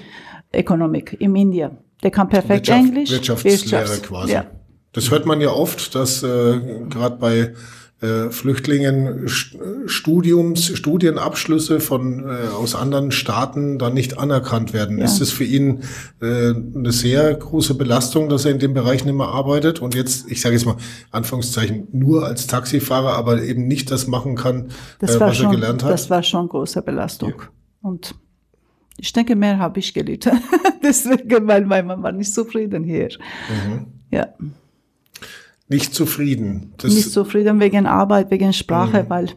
[0.51, 1.77] Economic im Indien.
[2.03, 3.11] Der kann perfekt Wirtschaft, Englisch.
[3.11, 4.33] Wirtschaftslehre Wirtschafts quasi.
[4.33, 4.45] Ja.
[4.91, 7.53] Das hört man ja oft, dass äh, gerade bei
[8.01, 14.97] äh, Flüchtlingen Studiums, Studienabschlüsse von äh, aus anderen Staaten dann nicht anerkannt werden.
[14.97, 15.05] Ja.
[15.05, 15.81] Ist es für ihn
[16.19, 20.29] äh, eine sehr große Belastung, dass er in dem Bereich nicht mehr arbeitet und jetzt,
[20.31, 20.77] ich sage jetzt mal
[21.11, 25.51] Anführungszeichen, nur als Taxifahrer, aber eben nicht das machen kann, das äh, was schon, er
[25.51, 25.91] gelernt hat?
[25.91, 27.33] Das war schon große Belastung.
[27.37, 27.47] Ja.
[27.81, 28.15] Und
[28.97, 30.41] ich denke, mehr habe ich gelitten.
[30.83, 33.09] Deswegen, weil mein Mann war nicht zufrieden hier.
[33.49, 33.87] Mhm.
[34.09, 34.27] Ja.
[35.71, 36.73] Nicht zufrieden.
[36.77, 39.09] Das nicht zufrieden wegen Arbeit, wegen Sprache, mhm.
[39.09, 39.29] weil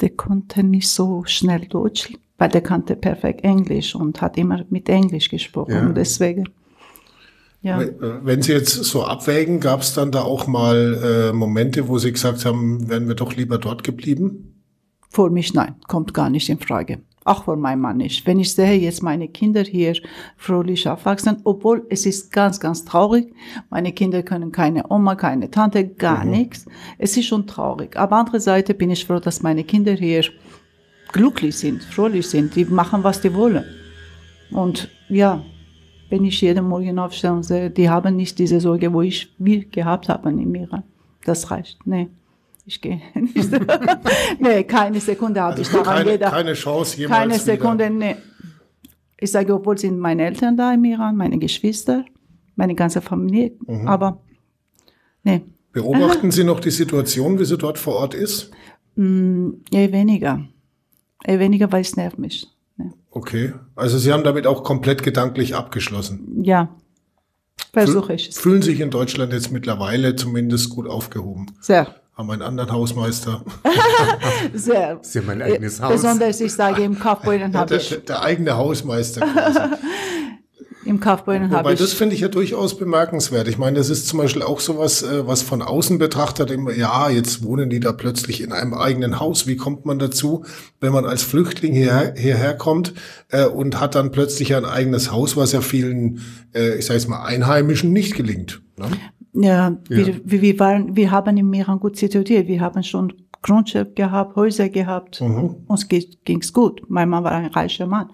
[0.00, 4.88] der konnte nicht so schnell Deutsch, weil der kannte perfekt Englisch und hat immer mit
[4.88, 5.72] Englisch gesprochen.
[5.72, 5.88] Ja.
[5.88, 6.48] Deswegen.
[7.62, 7.84] Ja.
[8.22, 12.12] Wenn Sie jetzt so abwägen, gab es dann da auch mal äh, Momente, wo Sie
[12.12, 14.54] gesagt haben, wären wir doch lieber dort geblieben?
[15.10, 18.26] Vor mich nein, kommt gar nicht in Frage auch für meinen Mann nicht.
[18.26, 19.94] Wenn ich sehe jetzt meine Kinder hier
[20.36, 23.32] fröhlich aufwachsen, obwohl es ist ganz, ganz traurig.
[23.70, 26.30] Meine Kinder können keine Oma, keine Tante, gar mhm.
[26.30, 26.66] nichts.
[26.98, 27.96] Es ist schon traurig.
[27.96, 30.24] Aber andere Seite bin ich froh, dass meine Kinder hier
[31.12, 32.56] glücklich sind, fröhlich sind.
[32.56, 33.64] Die machen, was die wollen.
[34.50, 35.42] Und ja,
[36.10, 39.64] wenn ich jeden Morgen aufstehe und sehe, die haben nicht diese Sorge, wo ich wir
[39.64, 40.82] gehabt habe in Iran.
[41.24, 41.78] Das reicht.
[41.86, 42.08] Nee.
[42.64, 43.50] Ich gehe nicht.
[44.38, 46.32] nee, keine Sekunde habe also ich daran keine, gedacht.
[46.32, 47.94] Keine Chance jemals Keine Sekunde, wieder.
[47.94, 48.16] nee.
[49.18, 52.04] Ich sage, obwohl sind meine Eltern da im Iran, meine Geschwister,
[52.56, 53.86] meine ganze Familie, mhm.
[53.88, 54.20] aber
[55.22, 55.42] nee.
[55.72, 58.50] Beobachten Sie noch die Situation, wie sie dort vor Ort ist?
[58.94, 60.46] Mm, eher weniger.
[61.24, 62.46] Eher weniger, weil es nervt mich.
[62.76, 62.90] Nee.
[63.10, 66.42] Okay, also Sie haben damit auch komplett gedanklich abgeschlossen?
[66.42, 66.76] Ja,
[67.72, 68.38] versuche ich es.
[68.38, 71.46] Fühlen sich in Deutschland jetzt mittlerweile zumindest gut aufgehoben?
[71.60, 73.42] Sehr haben einen anderen Hausmeister.
[74.54, 74.96] Sehr.
[74.96, 75.92] Das ist ja mein eigenes Haus.
[75.92, 77.88] Besonders, ich sage, im Kaufbeuren habe ich.
[77.88, 79.60] Der, der, eigene Hausmeister quasi.
[80.84, 81.78] Im Kaufbeuren habe ich.
[81.78, 83.46] das finde ich ja durchaus bemerkenswert.
[83.46, 87.08] Ich meine, das ist zum Beispiel auch sowas, äh, was von außen betrachtet immer, ja,
[87.08, 89.46] jetzt wohnen die da plötzlich in einem eigenen Haus.
[89.46, 90.44] Wie kommt man dazu,
[90.80, 92.94] wenn man als Flüchtling hierher, hierher kommt
[93.28, 96.20] äh, und hat dann plötzlich ein eigenes Haus, was ja vielen,
[96.52, 98.60] äh, ich sage jetzt mal, Einheimischen nicht gelingt.
[98.76, 98.88] Ne?
[99.34, 99.76] Ja, ja.
[99.88, 102.46] Wir, wir, waren, wir haben im Iran gut situiert.
[102.48, 105.20] Wir haben schon Grundstück gehabt, Häuser gehabt.
[105.20, 105.64] Mhm.
[105.66, 106.82] Uns ging's gut.
[106.88, 108.10] Mein Mann war ein reicher Mann.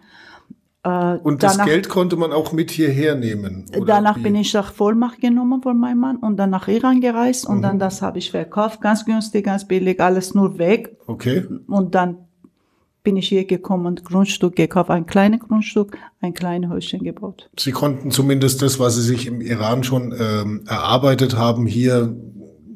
[0.85, 3.66] Äh, und das Geld konnte man auch mit hierher nehmen?
[3.87, 4.22] danach wie?
[4.22, 7.62] bin ich nach Vollmacht genommen von meinem Mann und dann nach Iran gereist und mhm.
[7.62, 10.96] dann das habe ich verkauft, ganz günstig, ganz billig, alles nur weg.
[11.07, 11.44] Okay.
[11.66, 12.27] Und dann
[13.02, 17.48] bin ich hier gekommen und Grundstück gekauft, ein kleines Grundstück, ein kleines Häuschen gebaut.
[17.58, 22.14] Sie konnten zumindest das, was Sie sich im Iran schon ähm, erarbeitet haben, hier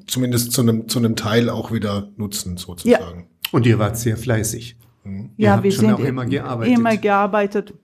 [0.06, 3.20] zumindest zu einem, zu einem Teil auch wieder nutzen, sozusagen.
[3.20, 3.48] Ja.
[3.50, 4.76] Und ihr wart sehr fleißig.
[5.04, 5.30] Mhm.
[5.37, 6.78] Ja, wir sind auch immer gearbeitet.
[6.78, 7.74] Immer gearbeitet.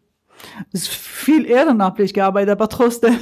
[0.73, 3.15] Es ist viel ehrenamtlich gearbeitet, aber trotzdem,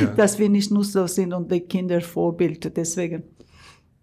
[0.00, 0.06] ja.
[0.16, 2.76] dass wir nicht nutzlos sind und die Kinder Vorbild.
[2.76, 3.24] Deswegen,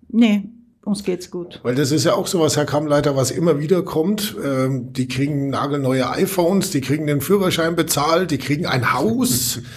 [0.10, 0.50] nee,
[0.84, 1.60] uns geht's gut.
[1.64, 4.36] Weil das ist ja auch sowas, Herr Kammleiter, was immer wieder kommt.
[4.44, 9.62] Ähm, die kriegen nagelneue iPhones, die kriegen den Führerschein bezahlt, die kriegen ein Haus.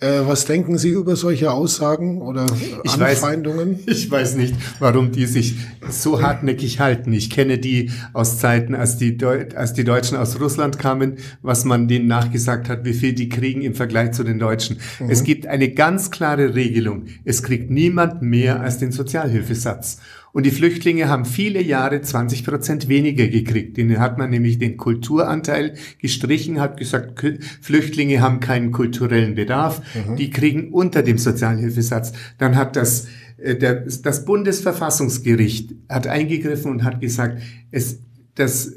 [0.00, 2.46] Äh, was denken Sie über solche Aussagen oder
[2.82, 3.78] ich Anfeindungen?
[3.78, 5.54] Weiß, ich weiß nicht, warum die sich
[5.88, 7.12] so hartnäckig halten.
[7.12, 11.64] Ich kenne die aus Zeiten, als die, Deu als die Deutschen aus Russland kamen, was
[11.64, 14.78] man denen nachgesagt hat, wie viel die kriegen im Vergleich zu den Deutschen.
[14.98, 15.10] Mhm.
[15.10, 17.04] Es gibt eine ganz klare Regelung.
[17.24, 19.98] Es kriegt niemand mehr als den Sozialhilfesatz.
[20.34, 23.76] Und die Flüchtlinge haben viele Jahre 20 Prozent weniger gekriegt.
[23.76, 27.24] Denen hat man nämlich den Kulturanteil gestrichen, hat gesagt,
[27.62, 29.80] Flüchtlinge haben keinen kulturellen Bedarf.
[29.94, 30.16] Mhm.
[30.16, 32.14] Die kriegen unter dem Sozialhilfesatz.
[32.38, 38.00] Dann hat das, äh, der, das Bundesverfassungsgericht hat eingegriffen und hat gesagt, es,
[38.34, 38.72] das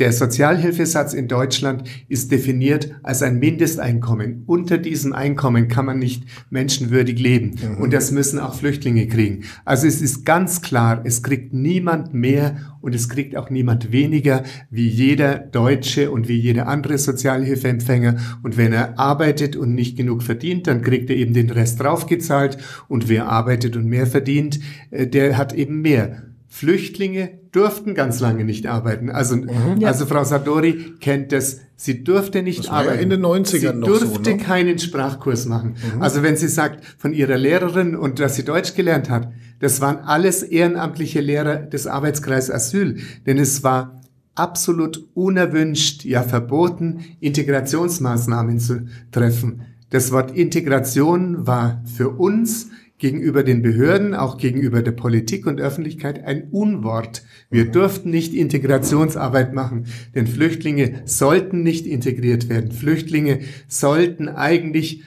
[0.00, 4.44] der Sozialhilfesatz in Deutschland ist definiert als ein Mindesteinkommen.
[4.46, 7.54] Unter diesem Einkommen kann man nicht menschenwürdig leben.
[7.62, 7.82] Mhm.
[7.82, 9.44] Und das müssen auch Flüchtlinge kriegen.
[9.66, 14.42] Also es ist ganz klar, es kriegt niemand mehr und es kriegt auch niemand weniger
[14.70, 18.16] wie jeder Deutsche und wie jeder andere Sozialhilfeempfänger.
[18.42, 22.56] Und wenn er arbeitet und nicht genug verdient, dann kriegt er eben den Rest draufgezahlt.
[22.88, 24.60] Und wer arbeitet und mehr verdient,
[24.90, 26.29] äh, der hat eben mehr.
[26.52, 29.08] Flüchtlinge durften ganz lange nicht arbeiten.
[29.08, 29.84] Also, mhm.
[29.84, 31.60] also Frau Sadori kennt das.
[31.76, 32.96] Sie durfte nicht das arbeiten.
[32.96, 34.36] Ja in den 90ern sie durfte so, ne?
[34.36, 35.76] keinen Sprachkurs machen.
[35.94, 36.02] Mhm.
[36.02, 39.98] Also wenn sie sagt von ihrer Lehrerin und dass sie Deutsch gelernt hat, das waren
[39.98, 42.98] alles ehrenamtliche Lehrer des Arbeitskreises Asyl.
[43.26, 44.02] Denn es war
[44.34, 49.62] absolut unerwünscht, ja verboten, Integrationsmaßnahmen zu treffen.
[49.90, 56.22] Das Wort Integration war für uns gegenüber den Behörden, auch gegenüber der Politik und Öffentlichkeit
[56.24, 57.22] ein Unwort.
[57.50, 62.70] Wir durften nicht Integrationsarbeit machen, denn Flüchtlinge sollten nicht integriert werden.
[62.70, 65.02] Flüchtlinge sollten eigentlich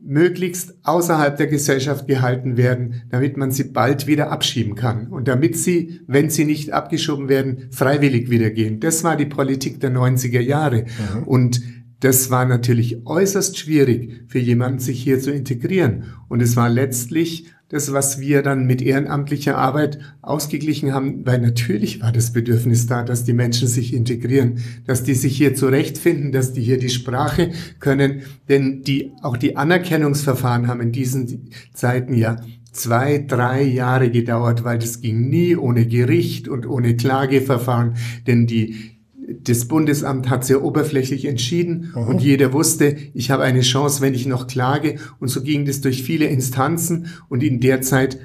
[0.00, 5.58] möglichst außerhalb der Gesellschaft gehalten werden, damit man sie bald wieder abschieben kann und damit
[5.58, 8.78] sie, wenn sie nicht abgeschoben werden, freiwillig wieder gehen.
[8.78, 10.84] Das war die Politik der 90er Jahre.
[10.84, 11.22] Mhm.
[11.24, 11.60] Und
[12.00, 16.04] das war natürlich äußerst schwierig für jemanden, sich hier zu integrieren.
[16.28, 22.00] Und es war letztlich das, was wir dann mit ehrenamtlicher Arbeit ausgeglichen haben, weil natürlich
[22.00, 26.52] war das Bedürfnis da, dass die Menschen sich integrieren, dass die sich hier zurechtfinden, dass
[26.52, 32.36] die hier die Sprache können, denn die, auch die Anerkennungsverfahren haben in diesen Zeiten ja
[32.70, 37.94] zwei, drei Jahre gedauert, weil das ging nie ohne Gericht und ohne Klageverfahren,
[38.26, 38.95] denn die,
[39.28, 42.02] das Bundesamt hat sehr oberflächlich entschieden mhm.
[42.02, 44.96] und jeder wusste, ich habe eine Chance, wenn ich noch klage.
[45.18, 48.18] Und so ging das durch viele Instanzen und in der Zeit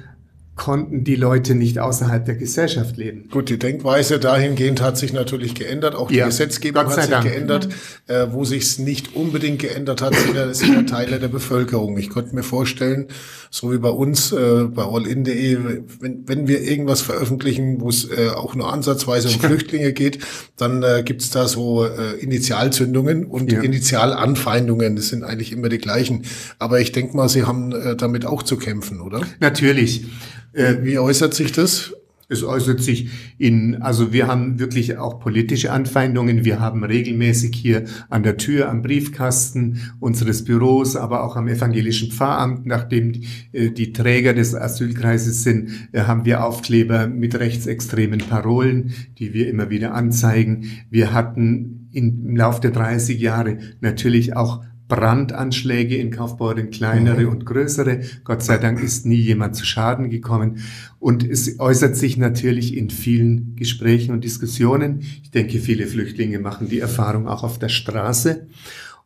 [0.54, 3.28] konnten die Leute nicht außerhalb der Gesellschaft leben.
[3.30, 5.94] Gut, die Denkweise dahingehend hat sich natürlich geändert.
[5.94, 7.24] Auch die ja, Gesetzgebung hat sich Dank.
[7.24, 7.68] geändert.
[7.68, 8.14] Mhm.
[8.14, 11.96] Äh, wo sich es nicht unbedingt geändert hat, sind ja, sind ja Teile der Bevölkerung.
[11.96, 13.06] Ich könnte mir vorstellen,
[13.50, 15.58] so wie bei uns äh, bei allin.de,
[16.00, 20.18] wenn, wenn wir irgendwas veröffentlichen, wo es äh, auch nur ansatzweise um Flüchtlinge geht,
[20.58, 23.62] dann äh, gibt es da so äh, Initialzündungen und ja.
[23.62, 24.96] Initialanfeindungen.
[24.96, 26.24] Das sind eigentlich immer die gleichen.
[26.58, 29.22] Aber ich denke mal, Sie haben äh, damit auch zu kämpfen, oder?
[29.40, 30.04] Natürlich.
[30.52, 31.94] Äh, wie äußert sich das?
[32.32, 36.46] Es äußert sich in, also wir haben wirklich auch politische Anfeindungen.
[36.46, 42.10] Wir haben regelmäßig hier an der Tür, am Briefkasten unseres Büros, aber auch am evangelischen
[42.10, 48.94] Pfarramt, nachdem die, äh, Träger des Asylkreises sind, äh, haben wir Aufkleber mit rechtsextremen Parolen,
[49.18, 50.64] die wir immer wieder anzeigen.
[50.88, 54.62] Wir hatten im Laufe der 30 Jahre natürlich auch
[54.92, 57.28] Brandanschläge in Kaufbeuren, kleinere mhm.
[57.30, 58.02] und größere.
[58.24, 60.58] Gott sei Dank ist nie jemand zu Schaden gekommen.
[60.98, 65.00] Und es äußert sich natürlich in vielen Gesprächen und Diskussionen.
[65.22, 68.48] Ich denke, viele Flüchtlinge machen die Erfahrung auch auf der Straße.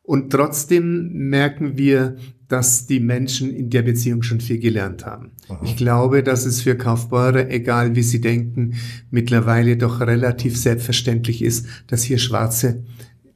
[0.03, 2.17] Und trotzdem merken wir,
[2.49, 5.31] dass die Menschen in der Beziehung schon viel gelernt haben.
[5.49, 5.61] Aha.
[5.65, 8.75] Ich glaube, dass es für Kaufbeurer, egal wie sie denken,
[9.13, 12.83] mittlerweile doch relativ selbstverständlich ist, dass hier Schwarze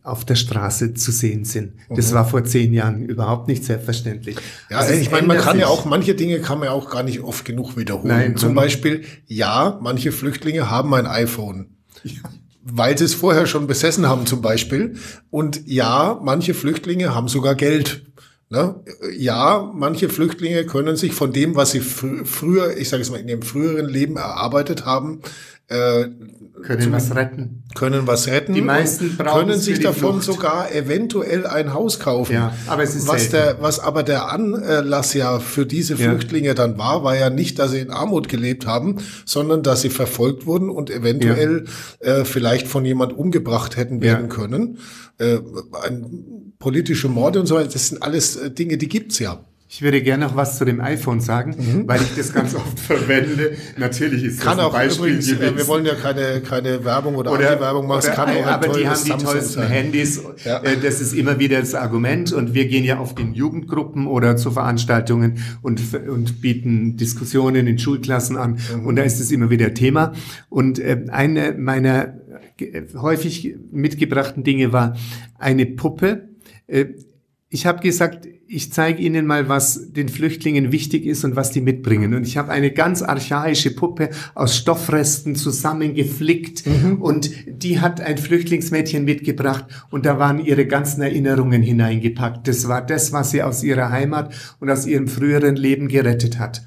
[0.02, 1.74] auf der Straße zu sehen sind.
[1.90, 2.14] Das mhm.
[2.14, 4.36] war vor zehn Jahren überhaupt nicht selbstverständlich.
[4.70, 5.62] Ja, also ich meine, man kann sich.
[5.62, 8.08] ja auch, manche Dinge kann man ja auch gar nicht oft genug wiederholen.
[8.08, 11.76] Nein, Zum Beispiel, ja, manche Flüchtlinge haben ein iPhone.
[12.02, 12.20] Ja.
[12.62, 14.96] Weil sie es vorher schon besessen haben zum Beispiel.
[15.30, 18.06] Und ja, manche Flüchtlinge haben sogar Geld.
[18.48, 18.82] Ne?
[19.16, 23.20] Ja, manche Flüchtlinge können sich von dem, was sie fr früher, ich sage es mal,
[23.20, 25.20] in ihrem früheren Leben erarbeitet haben,
[25.70, 26.08] äh,
[26.62, 27.62] können was retten.
[27.74, 28.54] Können was retten.
[28.54, 30.24] Die meisten brauchen können sich davon Flucht.
[30.24, 32.32] sogar eventuell ein Haus kaufen.
[32.32, 36.54] Ja, aber es ist was der, was aber der Anlass ja für diese Flüchtlinge ja.
[36.54, 40.44] dann war, war ja nicht, dass sie in Armut gelebt haben, sondern dass sie verfolgt
[40.44, 41.64] wurden und eventuell
[42.02, 42.18] ja.
[42.18, 44.34] äh, vielleicht von jemand umgebracht hätten werden ja.
[44.34, 44.78] können.
[45.18, 45.38] Äh,
[45.82, 49.44] ein, politische Morde und so weiter, das sind alles äh, Dinge, die gibt's ja.
[49.72, 51.86] Ich würde gerne noch was zu dem iPhone sagen, mhm.
[51.86, 53.56] weil ich das ganz oft verwende.
[53.76, 57.14] Natürlich ist kann das ein auch Beispiel übrigens, äh, wir wollen ja keine, keine Werbung
[57.14, 58.04] oder, oder Anti-Werbung machen.
[58.04, 59.68] Oder, kann auch aber die haben die tollsten sein.
[59.68, 60.20] Handys.
[60.44, 60.60] Ja.
[60.64, 62.32] Äh, das ist immer wieder das Argument.
[62.32, 67.78] Und wir gehen ja auf den Jugendgruppen oder zu Veranstaltungen und, und bieten Diskussionen in
[67.78, 68.58] Schulklassen an.
[68.74, 68.86] Mhm.
[68.86, 70.14] Und da ist es immer wieder Thema.
[70.48, 72.18] Und äh, eine meiner
[72.96, 74.96] häufig mitgebrachten Dinge war
[75.38, 76.28] eine Puppe.
[77.52, 81.60] Ich habe gesagt, ich zeige Ihnen mal, was den Flüchtlingen wichtig ist und was die
[81.60, 82.14] mitbringen.
[82.14, 87.02] Und ich habe eine ganz archaische Puppe aus Stoffresten zusammengeflickt mhm.
[87.02, 92.46] und die hat ein Flüchtlingsmädchen mitgebracht und da waren ihre ganzen Erinnerungen hineingepackt.
[92.46, 96.62] Das war das, was sie aus ihrer Heimat und aus ihrem früheren Leben gerettet hat.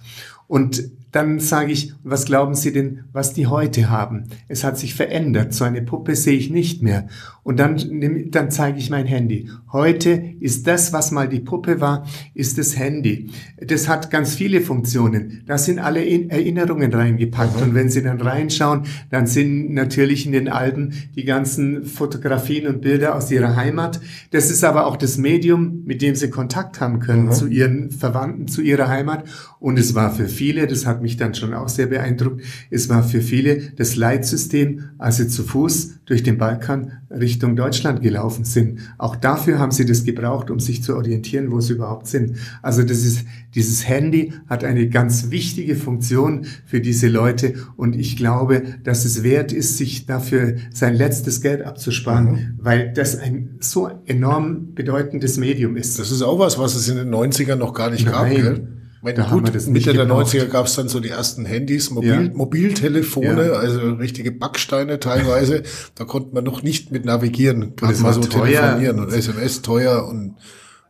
[0.47, 4.25] Und dann sage ich, was glauben Sie denn, was die heute haben?
[4.47, 5.53] Es hat sich verändert.
[5.53, 7.07] So eine Puppe sehe ich nicht mehr.
[7.43, 9.49] Und dann, dann zeige ich mein Handy.
[9.71, 13.29] Heute ist das, was mal die Puppe war, ist das Handy.
[13.57, 15.43] Das hat ganz viele Funktionen.
[15.45, 17.57] Da sind alle Erinnerungen reingepackt.
[17.57, 17.63] Mhm.
[17.63, 22.81] Und wenn Sie dann reinschauen, dann sind natürlich in den Alben die ganzen Fotografien und
[22.81, 23.99] Bilder aus Ihrer Heimat.
[24.31, 27.31] Das ist aber auch das Medium, mit dem Sie Kontakt haben können mhm.
[27.33, 29.25] zu Ihren Verwandten, zu Ihrer Heimat.
[29.59, 32.41] Und es war für viele, das hat mich dann schon auch sehr beeindruckt.
[32.71, 38.01] Es war für viele das Leitsystem, als sie zu Fuß durch den Balkan Richtung Deutschland
[38.01, 38.79] gelaufen sind.
[38.97, 42.37] Auch dafür haben sie das gebraucht, um sich zu orientieren, wo sie überhaupt sind.
[42.61, 48.17] Also das ist, dieses Handy hat eine ganz wichtige Funktion für diese Leute und ich
[48.17, 52.53] glaube, dass es wert ist, sich dafür sein letztes Geld abzusparen, mhm.
[52.57, 55.99] weil das ein so enorm bedeutendes Medium ist.
[55.99, 58.13] Das ist auch was, was es in den 90ern noch gar nicht Nein.
[58.13, 58.29] gab.
[58.29, 58.67] Gell?
[59.03, 62.31] Meine, gut, Mitte der 90er gab es dann so die ersten Handys, Mobil, ja.
[62.33, 63.53] Mobiltelefone, ja.
[63.53, 65.63] also richtige Backsteine teilweise.
[65.95, 68.61] da konnte man noch nicht mit navigieren, gerade mal so teuer.
[68.61, 70.35] telefonieren und SMS teuer und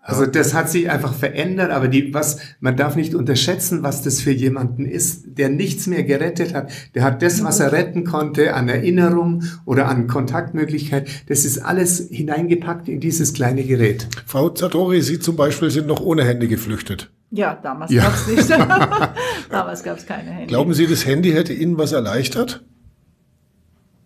[0.01, 4.19] Also das hat sich einfach verändert, aber die, was, man darf nicht unterschätzen, was das
[4.19, 6.71] für jemanden ist, der nichts mehr gerettet hat.
[6.93, 12.09] Der hat das, was er retten konnte, an Erinnerung oder an Kontaktmöglichkeit, das ist alles
[12.11, 14.07] hineingepackt in dieses kleine Gerät.
[14.25, 17.09] Frau Zatori, Sie zum Beispiel sind noch ohne Handy geflüchtet.
[17.35, 18.03] Ja, damals Ja.
[18.03, 18.49] gab's nicht.
[19.49, 20.47] damals gab's keine Handy.
[20.47, 22.63] Glauben Sie, das Handy hätte Ihnen was erleichtert?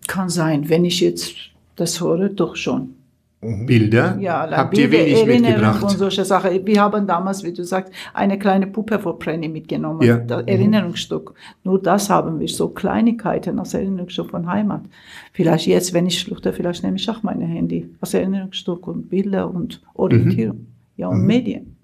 [0.07, 1.33] Kann sein, wenn ich jetzt
[1.75, 2.93] das höre, doch schon.
[3.39, 5.83] Bilder Ja, allein habt ihr Bilder, wenig Erinnerung mitgebracht.
[5.83, 6.65] und solche Sachen.
[6.65, 10.01] Wir haben damals, wie du sagst, eine kleine Puppe von Prenny mitgenommen.
[10.01, 10.17] Ja.
[10.17, 11.33] Das Erinnerungsstück.
[11.63, 14.81] Nur das haben wir, so Kleinigkeiten als Erinnerungsstück von Heimat.
[15.33, 19.53] Vielleicht jetzt, wenn ich fluchte, vielleicht nehme ich auch mein Handy als Erinnerungsstück und Bilder
[19.53, 20.65] und Orientierung.
[20.95, 21.76] Ja, und Medien.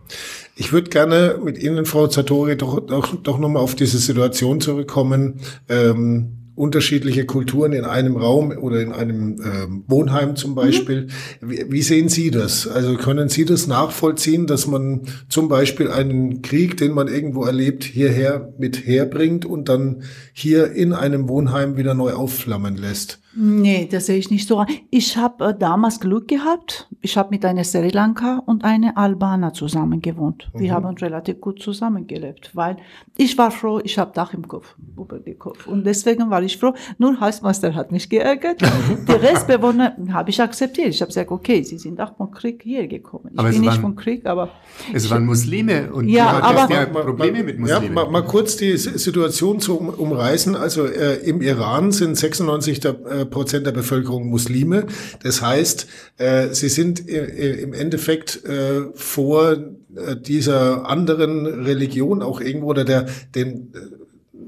[0.55, 5.39] Ich würde gerne mit Ihnen, Frau Zatori, doch, doch, doch nochmal auf diese Situation zurückkommen.
[5.67, 11.07] Ähm, unterschiedliche Kulturen in einem Raum oder in einem ähm, Wohnheim zum Beispiel.
[11.41, 12.67] Wie, wie sehen Sie das?
[12.67, 17.83] Also können Sie das nachvollziehen, dass man zum Beispiel einen Krieg, den man irgendwo erlebt,
[17.83, 23.22] hierher mit herbringt und dann hier in einem Wohnheim wieder neu aufflammen lässt?
[23.35, 24.63] Nee, das sehe ich nicht so.
[24.91, 26.87] Ich habe äh, damals Glück gehabt.
[27.01, 30.49] Ich habe mit einer Sri Lanka und einer Albaner zusammen gewohnt.
[30.53, 32.77] Wir haben relativ gut zusammengelebt, weil
[33.17, 35.67] ich war froh, ich habe Dach im Kopf, über den Kopf.
[35.67, 36.73] Und deswegen war ich froh.
[36.99, 38.61] Nur Hausmeister hat mich geärgert.
[39.07, 40.89] Die Restbewohner habe ich akzeptiert.
[40.89, 43.29] Ich habe gesagt, okay, sie sind auch vom Krieg hier gekommen.
[43.33, 44.49] Ich Aber bin nicht waren- vom Krieg, aber
[44.93, 47.93] Es waren Muslime und Ja, du hattest aber- ja Probleme mit Ja, Muslimen.
[47.95, 50.55] mal, mal kurz die Situation zu um, umreißen.
[50.55, 54.87] Also äh, im Iran sind 96 der, äh, Prozent der Bevölkerung Muslime.
[55.21, 62.67] Das heißt, äh, sie sind im Endeffekt äh, vor äh, dieser anderen Religion auch irgendwo
[62.67, 64.03] oder der den äh,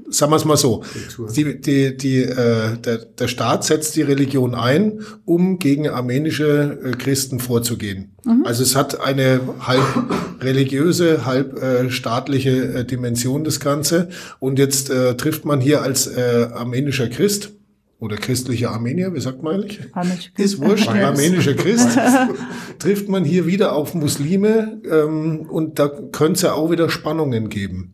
[0.08, 0.82] sagen wir es mal so,
[1.34, 6.90] die, die, die, äh, der, der Staat setzt die Religion ein, um gegen armenische äh,
[6.92, 8.12] Christen vorzugehen.
[8.44, 9.82] Also es hat eine halb
[10.40, 14.08] religiöse, halb äh, staatliche äh, Dimension das Ganze.
[14.38, 17.52] Und jetzt äh, trifft man hier als äh, armenischer Christ
[17.98, 19.80] oder christlicher Armenier, wie sagt man eigentlich?
[19.94, 20.54] Armenischer Christ.
[20.54, 21.08] Ist wurscht, Ja.
[21.08, 21.98] armenischer Christ,
[22.78, 27.48] trifft man hier wieder auf Muslime ähm, und da könnte es ja auch wieder Spannungen
[27.48, 27.92] geben.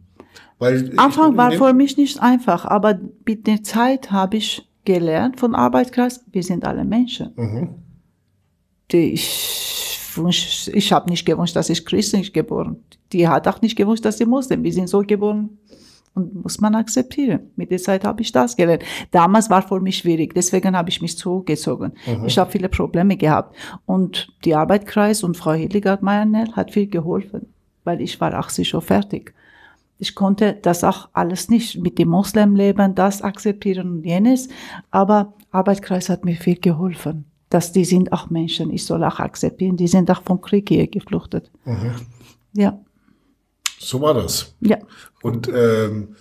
[0.59, 5.55] Weil Anfang war für mich nicht einfach, aber mit der Zeit habe ich gelernt von
[5.55, 7.33] Arbeitskreis, wir sind alle Menschen.
[7.37, 7.69] Mhm.
[8.91, 12.77] Die ich wünsch, ich habe nicht gewünscht, dass ich christlich geboren.
[13.13, 14.63] Die hat auch nicht gewünscht, dass sie Muslim.
[14.63, 15.59] Wir sind so geboren
[16.15, 17.51] und muss man akzeptieren.
[17.57, 18.85] Mit der Zeit habe ich das gelernt.
[19.11, 21.93] Damals war für mich schwierig, deswegen habe ich mich zurückgezogen.
[22.27, 27.47] Ich habe viele Probleme gehabt und die Arbeitskreis und Frau Hildegard Meyernell hat viel geholfen,
[27.85, 29.35] weil ich war 80 schon fertig.
[29.99, 34.49] Ich konnte das auch alles nicht mit dem Muslimleben, das akzeptieren und jenes,
[34.91, 37.25] aber Arbeitskreis hat mir viel geholfen.
[37.51, 40.87] Dass die sind auch Menschen, ich soll auch akzeptieren, die sind auch vom Krieg hier
[40.89, 41.51] geflüchtet.
[42.55, 42.79] Ja,
[43.83, 44.55] So war das.
[44.61, 44.79] ja.
[45.23, 46.17] Und ähm,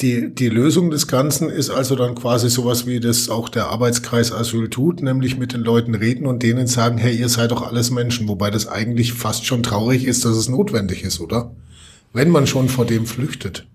[0.00, 4.32] die, die Lösung des Ganzen ist also dann quasi sowas, wie das auch der Arbeitskreis
[4.32, 7.90] Asyl tut, nämlich mit den Leuten reden und denen sagen, hey, ihr seid doch alles
[7.92, 11.52] Menschen, wobei das eigentlich fast schon traurig ist, dass es notwendig ist, oder?
[12.12, 13.66] Wenn man schon vor dem flüchtet,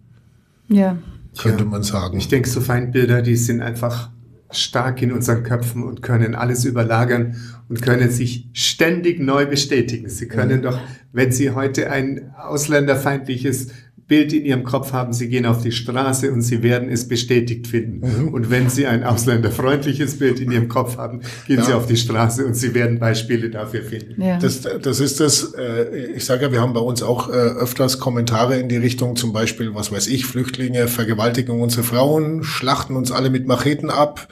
[0.68, 0.98] Ja,
[1.38, 1.70] könnte Ja.
[1.70, 2.18] man sagen.
[2.18, 4.10] Ich denke, so Feindbilder, die sind einfach
[4.52, 7.36] stark in unseren Köpfen und können alles überlagern
[7.70, 10.10] und können sich ständig neu bestätigen.
[10.10, 10.80] Sie können doch,
[11.12, 13.68] wenn Sie heute ein ausländerfeindliches
[14.10, 17.68] Bild in Ihrem Kopf haben, Sie gehen auf die Straße und Sie werden es bestätigt
[17.68, 18.28] finden.
[18.30, 21.78] Und wenn Sie ein ausländerfreundliches Bild in Ihrem Kopf haben, gehen Sie Ja.
[21.78, 24.22] auf die Straße und Sie werden Beispiele dafür finden.
[24.22, 24.38] ja.
[24.40, 28.00] Das, das ist das, äh, ich sage ja, wir haben bei uns auch äh, öfters
[28.00, 33.12] Kommentare in die Richtung, zum Beispiel, was weiß ich, Flüchtlinge vergewaltigen unsere Frauen, schlachten uns
[33.12, 34.28] alle mit Macheten ab,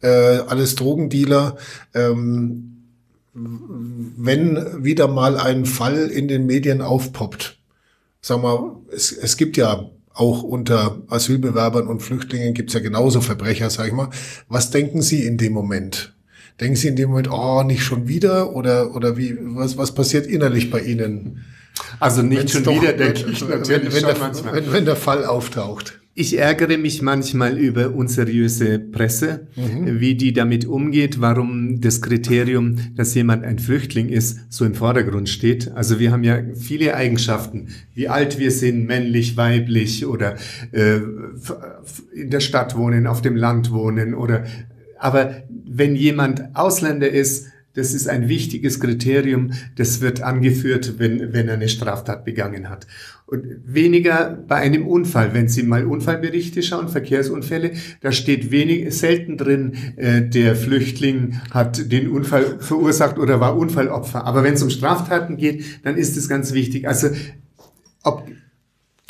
[0.00, 1.56] äh, alles Drogendealer.
[1.94, 2.74] Ähm,
[3.34, 7.57] wenn wieder mal ein Fall in den Medien aufpoppt,
[8.20, 13.70] sag mal, es, es gibt ja auch unter Asylbewerbern und Flüchtlingen gibt's ja genauso Verbrecher,
[13.70, 14.10] sag ich mal.
[14.48, 16.14] Was denken Sie in dem Moment?
[16.60, 18.52] Denken Sie in dem Moment, oh, nicht schon wieder?
[18.54, 21.44] Oder, oder wie, was, was passiert innerlich bei Ihnen?
[22.00, 24.84] Also nicht Wenn's schon doch- wieder, denke ich wenn, natürlich wenn, schon der, wenn, wenn
[24.84, 26.00] der Fall auftaucht.
[26.20, 33.14] Ich ärgere mich manchmal über unseriöse Presse, wie die damit umgeht, warum das Kriterium, dass
[33.14, 35.70] jemand ein Flüchtling ist, so im Vordergrund steht.
[35.76, 40.34] Also wir haben ja viele Eigenschaften, wie alt wir sind, männlich, weiblich oder
[40.72, 40.96] äh,
[42.12, 44.42] in der Stadt wohnen, auf dem Land wohnen oder
[44.98, 47.46] aber wenn jemand Ausländer ist,
[47.78, 49.52] Das ist ein wichtiges Kriterium.
[49.76, 52.88] Das wird angeführt, wenn, wenn er eine Straftat begangen hat.
[53.24, 55.32] Und weniger bei einem Unfall.
[55.32, 57.70] Wenn Sie mal Unfallberichte schauen, Verkehrsunfälle,
[58.00, 64.24] da steht wenig, selten drin, äh, der Flüchtling hat den Unfall verursacht oder war Unfallopfer.
[64.24, 66.88] Aber wenn es um Straftaten geht, dann ist es ganz wichtig.
[66.88, 67.10] Also
[68.02, 68.26] ob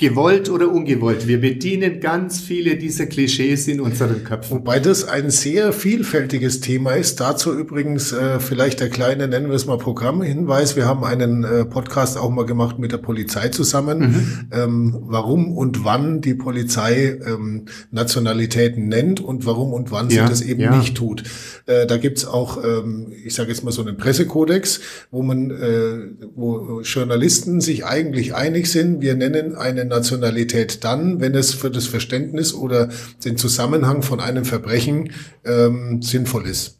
[0.00, 1.26] Gewollt oder ungewollt.
[1.26, 4.58] Wir bedienen ganz viele dieser Klischees in unseren Köpfen.
[4.58, 7.18] Wobei das ein sehr vielfältiges Thema ist.
[7.18, 10.76] Dazu übrigens äh, vielleicht der kleine, nennen wir es mal Programmhinweis.
[10.76, 14.48] Wir haben einen äh, Podcast auch mal gemacht mit der Polizei zusammen, mhm.
[14.52, 20.30] ähm, warum und wann die Polizei ähm, Nationalitäten nennt und warum und wann ja, sie
[20.30, 20.76] das eben ja.
[20.76, 21.24] nicht tut.
[21.66, 24.80] Äh, da gibt's auch, ähm, ich sage jetzt mal so einen Pressekodex,
[25.10, 29.00] wo man, äh, wo Journalisten sich eigentlich einig sind.
[29.00, 32.88] Wir nennen einen Nationalität dann, wenn es für das Verständnis oder
[33.24, 35.12] den Zusammenhang von einem Verbrechen
[35.44, 36.78] ähm, sinnvoll ist.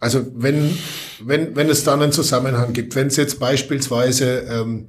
[0.00, 0.76] Also wenn,
[1.24, 4.88] wenn, wenn es dann einen Zusammenhang gibt, wenn es jetzt beispielsweise ähm,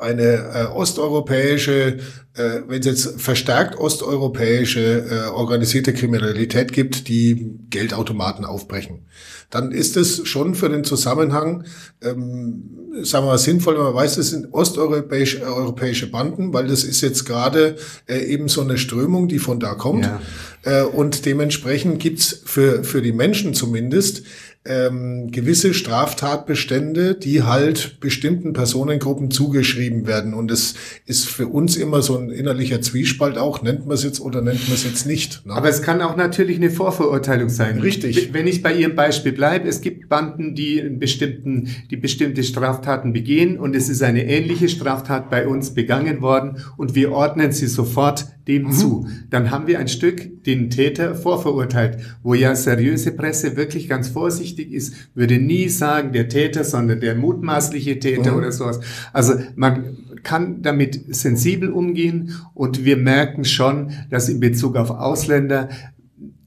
[0.00, 1.98] eine äh, osteuropäische,
[2.34, 9.06] äh, wenn es jetzt verstärkt osteuropäische äh, organisierte Kriminalität gibt, die Geldautomaten aufbrechen,
[9.50, 11.64] dann ist es schon für den Zusammenhang,
[12.02, 16.84] ähm, sagen wir mal, sinnvoll, wenn man weiß, es sind osteuropäische europäische Banden, weil das
[16.84, 17.76] ist jetzt gerade
[18.06, 20.04] äh, eben so eine Strömung, die von da kommt.
[20.04, 20.20] Ja.
[20.62, 24.22] Äh, und dementsprechend gibt's für, für die Menschen zumindest
[24.68, 30.34] ähm, gewisse Straftatbestände, die halt bestimmten Personengruppen zugeschrieben werden.
[30.34, 30.74] Und es
[31.06, 34.68] ist für uns immer so ein innerlicher Zwiespalt auch, nennt man es jetzt oder nennt
[34.68, 35.44] man es jetzt nicht.
[35.46, 35.54] Ne?
[35.54, 37.80] Aber es kann auch natürlich eine Vorverurteilung sein.
[37.80, 38.32] Richtig.
[38.32, 43.58] Wenn ich bei Ihrem Beispiel bleibe, es gibt Banden, die bestimmten, die bestimmte Straftaten begehen
[43.58, 48.26] und es ist eine ähnliche Straftat bei uns begangen worden und wir ordnen sie sofort
[48.48, 48.72] dem mhm.
[48.72, 49.08] zu.
[49.30, 54.57] Dann haben wir ein Stück den Täter vorverurteilt, wo ja seriöse Presse wirklich ganz vorsichtig
[54.62, 58.38] ist, würde nie sagen der Täter, sondern der mutmaßliche Täter mhm.
[58.38, 58.80] oder sowas.
[59.12, 65.68] Also man kann damit sensibel umgehen und wir merken schon, dass in Bezug auf Ausländer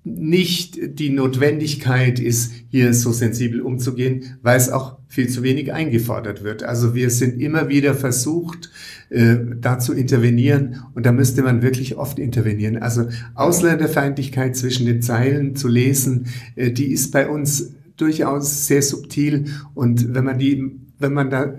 [0.03, 6.43] nicht die Notwendigkeit ist, hier so sensibel umzugehen, weil es auch viel zu wenig eingefordert
[6.43, 6.63] wird.
[6.63, 8.71] Also wir sind immer wieder versucht,
[9.09, 12.77] äh, da zu intervenieren und da müsste man wirklich oft intervenieren.
[12.77, 19.45] Also Ausländerfeindlichkeit zwischen den Zeilen zu lesen, äh, die ist bei uns durchaus sehr subtil
[19.73, 21.53] und wenn man die, wenn man da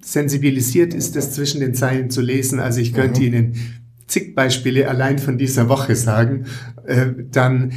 [0.00, 3.26] sensibilisiert ist, das zwischen den Zeilen zu lesen, also ich könnte mhm.
[3.26, 3.54] Ihnen
[4.06, 6.46] zig Beispiele allein von dieser Woche sagen,
[6.86, 7.72] äh, dann,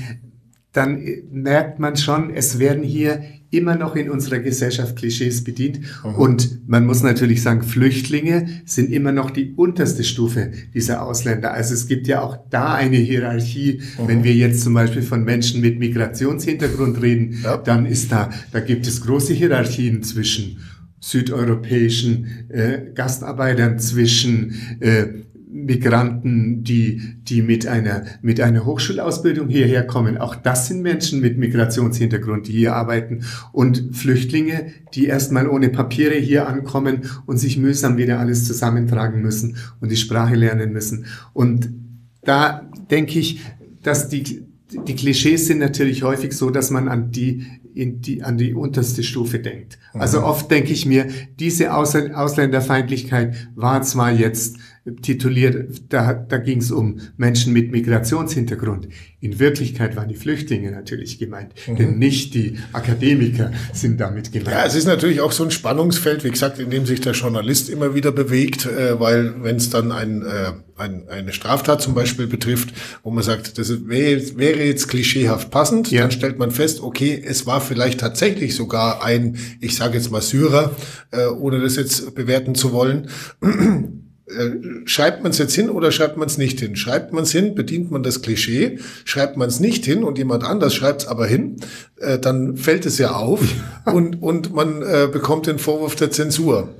[0.71, 3.21] dann merkt man schon, es werden hier
[3.51, 5.81] immer noch in unserer Gesellschaft Klischees bedient.
[6.03, 6.15] Mhm.
[6.15, 11.53] Und man muss natürlich sagen, Flüchtlinge sind immer noch die unterste Stufe dieser Ausländer.
[11.53, 13.81] Also es gibt ja auch da eine Hierarchie.
[13.99, 14.07] Mhm.
[14.07, 17.57] Wenn wir jetzt zum Beispiel von Menschen mit Migrationshintergrund reden, ja.
[17.57, 20.57] dann ist da, da gibt es große Hierarchien zwischen
[21.01, 25.07] südeuropäischen äh, Gastarbeitern, zwischen äh,
[25.65, 30.17] Migranten, die, die mit einer, mit einer Hochschulausbildung hierher kommen.
[30.17, 33.23] Auch das sind Menschen mit Migrationshintergrund, die hier arbeiten.
[33.51, 39.57] Und Flüchtlinge, die erstmal ohne Papiere hier ankommen und sich mühsam wieder alles zusammentragen müssen
[39.79, 41.05] und die Sprache lernen müssen.
[41.33, 41.69] Und
[42.23, 43.41] da denke ich,
[43.83, 44.43] dass die,
[44.87, 49.03] die Klischees sind natürlich häufig so, dass man an die, in die, an die unterste
[49.03, 49.77] Stufe denkt.
[49.93, 50.25] Also mhm.
[50.25, 51.07] oft denke ich mir,
[51.39, 54.57] diese Ausländerfeindlichkeit war zwar jetzt
[55.01, 58.87] tituliert, da, da ging es um Menschen mit Migrationshintergrund.
[59.19, 61.75] In Wirklichkeit waren die Flüchtlinge natürlich gemeint, mhm.
[61.75, 64.55] denn nicht die Akademiker sind damit gemeint.
[64.55, 67.69] Ja, es ist natürlich auch so ein Spannungsfeld, wie gesagt, in dem sich der Journalist
[67.69, 72.25] immer wieder bewegt, äh, weil wenn es dann ein, äh, ein, eine Straftat zum Beispiel
[72.25, 72.73] betrifft,
[73.03, 76.01] wo man sagt, das wäre, wäre jetzt klischeehaft passend, ja.
[76.01, 80.23] dann stellt man fest, okay, es war vielleicht tatsächlich sogar ein, ich sage jetzt mal
[80.23, 80.75] Syrer,
[81.11, 83.07] äh, ohne das jetzt bewerten zu wollen.
[84.27, 86.75] Äh, schreibt man es jetzt hin oder schreibt man es nicht hin?
[86.75, 88.79] Schreibt man es hin, bedient man das Klischee.
[89.03, 91.57] Schreibt man es nicht hin und jemand anders schreibt es aber hin,
[91.97, 93.41] äh, dann fällt es ja auf
[93.85, 96.75] und, und man äh, bekommt den Vorwurf der Zensur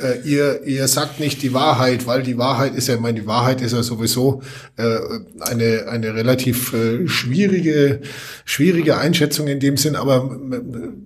[0.00, 3.26] äh, ihr, ihr sagt nicht die Wahrheit, weil die Wahrheit ist ja, ich meine, die
[3.26, 4.42] Wahrheit ist ja sowieso
[4.76, 4.98] äh,
[5.40, 8.00] eine, eine relativ äh, schwierige,
[8.44, 10.36] schwierige Einschätzung in dem Sinn, aber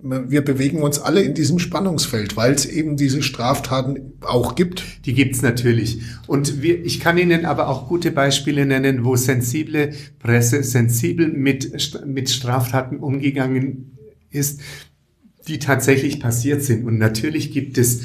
[0.01, 4.83] wir bewegen uns alle in diesem Spannungsfeld, weil es eben diese Straftaten auch gibt.
[5.05, 6.01] Die gibt's natürlich.
[6.25, 11.71] Und wir, ich kann Ihnen aber auch gute Beispiele nennen, wo sensible Presse sensibel mit,
[12.07, 13.97] mit Straftaten umgegangen
[14.31, 14.61] ist,
[15.47, 16.85] die tatsächlich passiert sind.
[16.85, 18.01] Und natürlich gibt es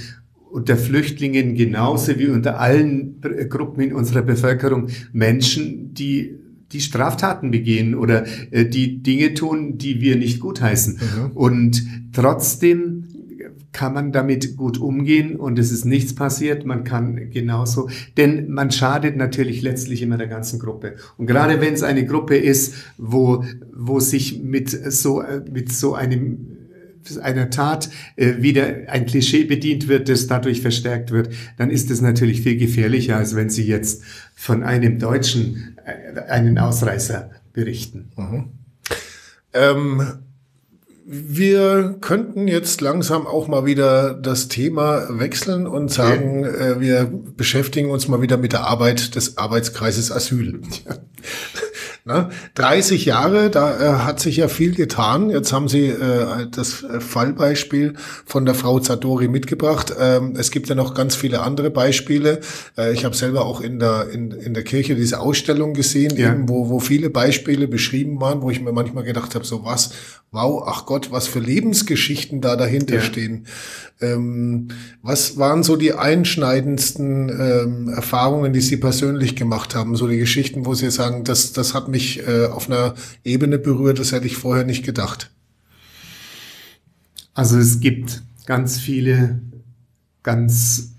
[0.55, 6.37] unter Flüchtlingen genauso wie unter allen Gruppen in unserer Bevölkerung Menschen, die
[6.71, 10.95] die Straftaten begehen oder äh, die Dinge tun, die wir nicht gutheißen.
[10.95, 11.31] Mhm.
[11.33, 11.83] Und
[12.13, 13.05] trotzdem
[13.73, 16.65] kann man damit gut umgehen und es ist nichts passiert.
[16.65, 20.95] Man kann genauso, denn man schadet natürlich letztlich immer der ganzen Gruppe.
[21.19, 26.54] Und gerade wenn es eine Gruppe ist, wo, wo sich mit so, mit so einem
[27.21, 32.01] einer Tat äh, wieder ein Klischee bedient wird, das dadurch verstärkt wird, dann ist es
[32.01, 34.03] natürlich viel gefährlicher, als wenn Sie jetzt
[34.35, 38.11] von einem Deutschen äh, einen Ausreißer berichten.
[38.17, 38.45] Mhm.
[39.53, 40.03] Ähm,
[41.07, 47.91] wir könnten jetzt langsam auch mal wieder das Thema wechseln und sagen, äh, wir beschäftigen
[47.91, 50.63] uns mal wieder mit der Arbeit des Arbeitskreises Asyl.
[52.07, 52.29] Ne?
[52.57, 55.31] 30 Jahre, da äh, hat sich ja viel getan.
[55.31, 57.95] Jetzt haben Sie äh, das Fallbeispiel
[58.27, 59.95] von der Frau Zadori mitgebracht.
[59.99, 62.41] Ähm, es gibt ja noch ganz viele andere Beispiele.
[62.77, 66.29] Äh, ich habe selber auch in der, in, in der Kirche diese Ausstellung gesehen, ja.
[66.29, 69.95] eben, wo, wo viele Beispiele beschrieben waren, wo ich mir manchmal gedacht habe, so was,
[70.35, 73.01] wow, ach Gott, was für Lebensgeschichten da dahinter ja.
[73.01, 73.47] stehen.
[74.01, 74.68] Ähm,
[75.01, 79.97] was waren so die einschneidendsten ähm, Erfahrungen, die Sie persönlich gemacht haben?
[79.97, 83.99] So die Geschichten, wo Sie sagen, das, das hat mich äh, auf einer Ebene berührt,
[83.99, 85.30] das hätte ich vorher nicht gedacht.
[87.32, 89.41] Also es gibt ganz viele
[90.24, 90.95] ganz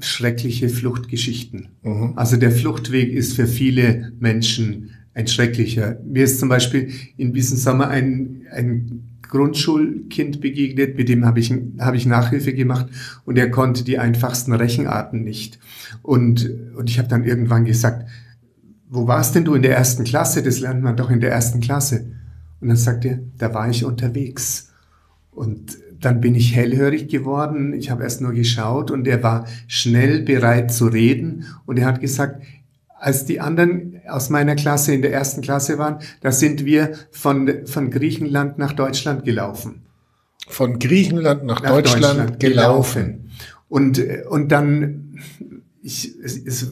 [0.00, 1.68] schreckliche Fluchtgeschichten.
[1.82, 2.12] Mhm.
[2.16, 5.98] Also der Fluchtweg ist für viele Menschen ein schrecklicher.
[6.06, 11.52] Mir ist zum Beispiel in diesem Sommer ein, ein Grundschulkind begegnet, mit dem habe ich,
[11.80, 12.86] habe ich Nachhilfe gemacht
[13.24, 15.58] und er konnte die einfachsten Rechenarten nicht.
[16.02, 18.08] Und, und ich habe dann irgendwann gesagt,
[18.88, 20.42] wo warst denn du in der ersten Klasse?
[20.42, 22.12] Das lernt man doch in der ersten Klasse.
[22.60, 24.72] Und dann sagt er, da war ich unterwegs.
[25.32, 27.72] Und dann bin ich hellhörig geworden.
[27.72, 31.44] Ich habe erst nur geschaut und er war schnell bereit zu reden.
[31.66, 32.40] Und er hat gesagt,
[32.98, 37.66] als die anderen aus meiner Klasse in der ersten Klasse waren, da sind wir von,
[37.66, 39.82] von Griechenland nach Deutschland gelaufen.
[40.48, 43.02] Von Griechenland nach, nach Deutschland, Deutschland, gelaufen.
[43.02, 43.30] gelaufen.
[43.68, 45.08] Und, und dann
[45.82, 46.14] ich,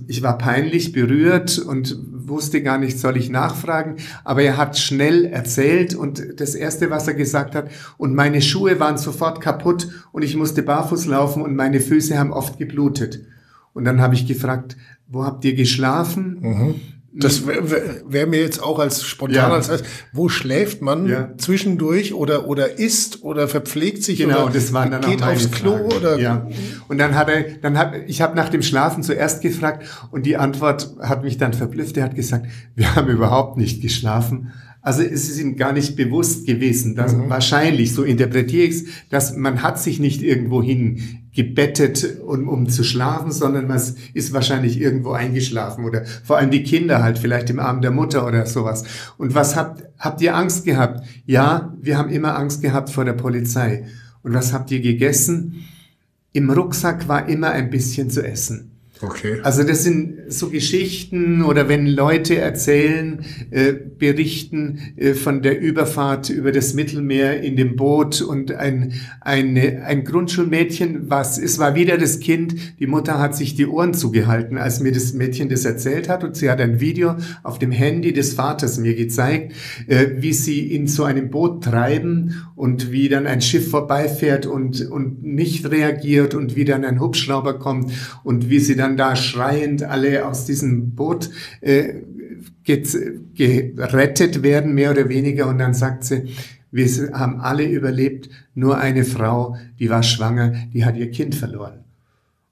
[0.09, 3.97] ich war peinlich berührt und wusste gar nicht, soll ich nachfragen.
[4.25, 8.79] Aber er hat schnell erzählt und das Erste, was er gesagt hat, und meine Schuhe
[8.81, 13.25] waren sofort kaputt und ich musste barfuß laufen und meine Füße haben oft geblutet.
[13.73, 14.77] Und dann habe ich gefragt,
[15.09, 16.39] wo habt ihr geschlafen?
[16.41, 16.75] Mhm.
[17.19, 19.69] Das wäre wär mir jetzt auch als spontan, ja.
[19.69, 21.33] heißt, wo schläft man ja.
[21.39, 25.79] zwischendurch oder oder isst oder verpflegt sich genau, oder das waren dann geht aufs Klo
[25.79, 25.97] Fragen.
[25.97, 26.47] oder ja.
[26.89, 30.37] Und dann hat er, dann hat ich habe nach dem Schlafen zuerst gefragt und die
[30.37, 31.97] Antwort hat mich dann verblüfft.
[31.97, 34.53] Er hat gesagt, wir haben überhaupt nicht geschlafen.
[34.83, 37.29] Also es ist ihm gar nicht bewusst gewesen, dass mhm.
[37.29, 42.69] wahrscheinlich, so interpretiere ich es, dass man hat sich nicht irgendwo hin gebettet, um, um
[42.69, 43.81] zu schlafen, sondern man
[44.15, 48.27] ist wahrscheinlich irgendwo eingeschlafen oder vor allem die Kinder halt vielleicht im Arm der Mutter
[48.27, 48.85] oder sowas.
[49.19, 51.07] Und was habt, habt ihr Angst gehabt?
[51.27, 53.85] Ja, wir haben immer Angst gehabt vor der Polizei.
[54.23, 55.65] Und was habt ihr gegessen?
[56.33, 58.76] Im Rucksack war immer ein bisschen zu essen.
[59.03, 59.41] Okay.
[59.43, 66.31] Also das sind so Geschichten oder wenn Leute erzählen, äh, berichten äh, von der Überfahrt
[66.31, 71.99] über das Mittelmeer in dem Boot und ein, eine, ein Grundschulmädchen, was es war wieder
[71.99, 76.09] das Kind, die Mutter hat sich die Ohren zugehalten, als mir das Mädchen das erzählt
[76.09, 79.53] hat und sie hat ein Video auf dem Handy des Vaters mir gezeigt,
[79.89, 84.91] äh, wie sie in so einem Boot treiben und wie dann ein Schiff vorbeifährt und,
[84.91, 87.93] und nicht reagiert und wie dann ein Hubschrauber kommt
[88.25, 91.31] und wie sie dann dann da schreiend alle aus diesem Boot
[91.61, 91.95] äh,
[92.65, 95.49] gerettet werden, mehr oder weniger.
[95.49, 96.25] Und dann sagt sie,
[96.71, 101.85] wir haben alle überlebt, nur eine Frau, die war schwanger, die hat ihr Kind verloren.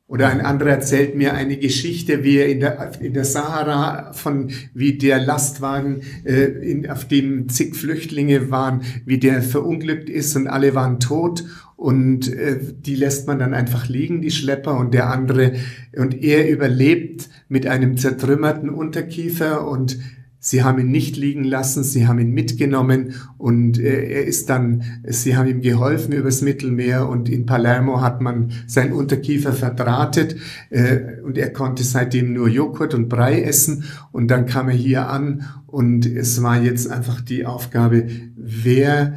[0.07, 4.51] Oder ein anderer erzählt mir eine Geschichte, wie er in der, in der Sahara von,
[4.75, 10.47] wie der Lastwagen, äh, in, auf dem zig Flüchtlinge waren, wie der verunglückt ist und
[10.47, 11.45] alle waren tot
[11.85, 14.79] und äh, die lässt man dann einfach liegen, die Schlepper.
[14.79, 15.53] Und der andere
[15.95, 19.69] und er überlebt mit einem zertrümmerten Unterkiefer.
[19.69, 19.99] Und
[20.39, 23.15] Sie haben ihn nicht liegen lassen, sie haben ihn mitgenommen.
[23.39, 27.09] Und äh, er ist dann, sie haben ihm geholfen übers Mittelmeer.
[27.09, 30.37] Und in Palermo hat man sein Unterkiefer verdrahtet.
[30.69, 33.85] Äh, und er konnte seitdem nur Joghurt und Brei essen.
[34.13, 35.45] Und dann kam er hier an.
[35.67, 38.07] Und es war jetzt einfach die Aufgabe,
[38.37, 39.15] wer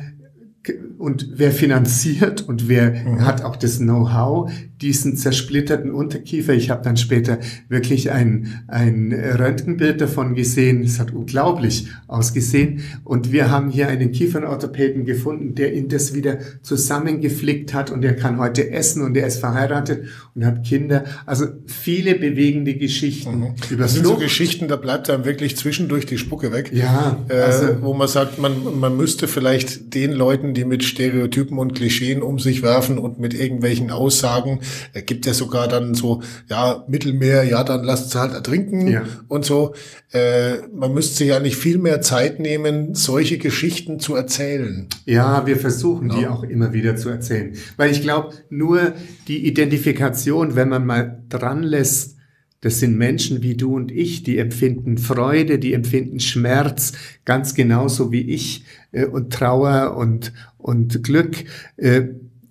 [0.98, 3.26] und wer finanziert und wer mhm.
[3.26, 4.52] hat auch das Know-how,
[4.82, 6.54] diesen zersplitterten Unterkiefer.
[6.54, 10.84] Ich habe dann später wirklich ein, ein Röntgenbild davon gesehen.
[10.84, 12.82] Es hat unglaublich ausgesehen.
[13.04, 18.16] Und wir haben hier einen Kiefernorthopäden gefunden, der ihn das wieder zusammengeflickt hat und er
[18.16, 20.06] kann heute essen und er ist verheiratet
[20.36, 21.06] und hat Kinder.
[21.26, 23.40] Also viele bewegende Geschichten.
[23.40, 23.56] Mhm.
[23.70, 24.18] Über das sind Flucht.
[24.18, 26.72] so Geschichten, da bleibt dann wirklich zwischendurch die Spucke weg.
[26.74, 27.18] Ja.
[27.30, 31.74] Äh, also, wo man sagt, man, man müsste vielleicht den Leuten, die mit Stereotypen und
[31.74, 34.60] Klischeen um sich werfen und mit irgendwelchen Aussagen,
[34.94, 39.04] er gibt ja sogar dann so, ja, Mittelmeer, ja, dann lasst es halt ertrinken ja.
[39.28, 39.74] und so.
[40.12, 44.88] Äh, man müsste sich ja nicht viel mehr Zeit nehmen, solche Geschichten zu erzählen.
[45.06, 46.18] Ja, wir versuchen ja.
[46.18, 47.54] die auch immer wieder zu erzählen.
[47.76, 48.94] Weil ich glaube, nur
[49.28, 52.18] die Identifikation, wenn man mal dran lässt,
[52.62, 56.94] das sind Menschen wie du und ich, die empfinden Freude, die empfinden Schmerz,
[57.24, 61.44] ganz genauso wie ich, äh, und Trauer und, und Glück.
[61.78, 62.08] Äh,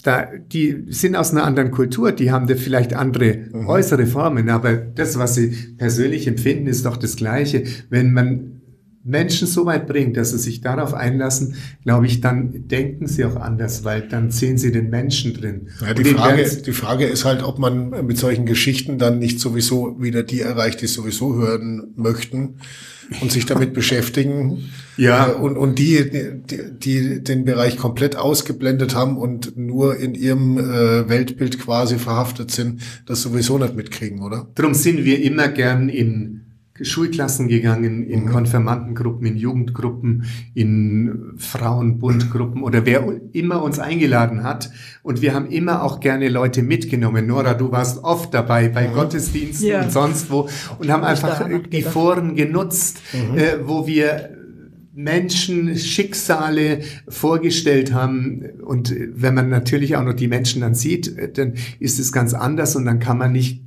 [0.07, 3.67] da, die sind aus einer anderen Kultur, die haben da vielleicht andere mhm.
[3.67, 7.65] äußere Formen, aber das, was sie persönlich empfinden, ist doch das Gleiche.
[7.91, 8.56] Wenn man
[9.07, 11.55] Menschen so weit bringt, dass sie sich darauf einlassen,
[11.85, 15.69] glaube ich, dann denken sie auch anders, weil dann sehen sie den Menschen drin.
[15.81, 20.03] Ja, die, Frage, die Frage ist halt, ob man mit solchen Geschichten dann nicht sowieso
[20.03, 22.57] wieder die erreicht, die sowieso hören möchten
[23.21, 24.71] und sich damit beschäftigen.
[24.97, 25.31] Ja.
[25.31, 30.59] Äh, und, und die, die, die den Bereich komplett ausgeblendet haben und nur in ihrem
[30.59, 34.49] äh, Weltbild quasi verhaftet sind, das sowieso nicht mitkriegen, oder?
[34.57, 36.46] Darum sind wir immer gern in
[36.83, 38.31] Schulklassen gegangen, in mhm.
[38.31, 40.25] Konfirmandengruppen, in Jugendgruppen,
[40.55, 44.71] in Frauenbundgruppen oder wer immer uns eingeladen hat.
[45.03, 47.27] Und wir haben immer auch gerne Leute mitgenommen.
[47.27, 48.95] Nora, du warst oft dabei bei mhm.
[48.95, 49.83] Gottesdiensten ja.
[49.83, 50.49] und sonst wo
[50.79, 53.39] und haben einfach die Foren genutzt, mhm.
[53.39, 54.37] äh, wo wir
[54.97, 58.47] Menschen, Schicksale vorgestellt haben.
[58.65, 62.33] Und wenn man natürlich auch noch die Menschen dann sieht, äh, dann ist es ganz
[62.33, 63.66] anders und dann kann man nicht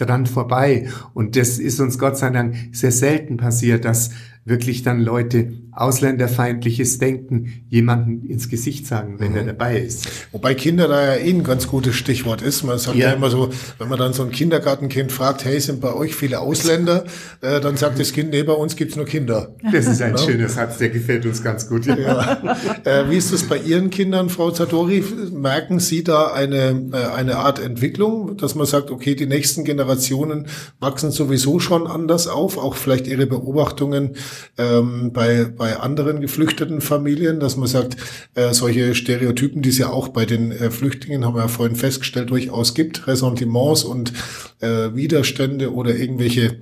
[0.00, 0.88] dran vorbei.
[1.14, 4.10] Und das ist uns Gott sei Dank sehr selten passiert, dass
[4.50, 9.38] wirklich dann Leute ausländerfeindliches Denken jemanden ins Gesicht sagen, wenn mhm.
[9.38, 10.08] er dabei ist.
[10.32, 12.64] Wobei Kinder da ja eh ein ganz gutes Stichwort ist.
[12.64, 13.08] Man sagt ja.
[13.08, 16.40] ja, immer so, wenn man dann so ein Kindergartenkind fragt, hey, sind bei euch viele
[16.40, 17.04] Ausländer?
[17.40, 19.54] Äh, dann sagt das Kind, nee, bei uns gibt's nur Kinder.
[19.72, 20.18] Das ist ein ja?
[20.18, 21.86] schöner Satz, der gefällt uns ganz gut.
[21.86, 21.96] Ja.
[21.96, 22.56] ja.
[22.84, 25.04] Äh, wie ist das bei Ihren Kindern, Frau Zadori?
[25.32, 30.46] Merken Sie da eine, äh, eine Art Entwicklung, dass man sagt, okay, die nächsten Generationen
[30.80, 34.16] wachsen sowieso schon anders auf, auch vielleicht Ihre Beobachtungen
[34.58, 37.96] ähm, bei, bei anderen geflüchteten Familien, dass man sagt,
[38.34, 41.76] äh, solche Stereotypen, die es ja auch bei den äh, Flüchtlingen, haben wir ja vorhin
[41.76, 44.12] festgestellt, durchaus gibt, Ressentiments und
[44.60, 46.60] äh, Widerstände oder irgendwelche,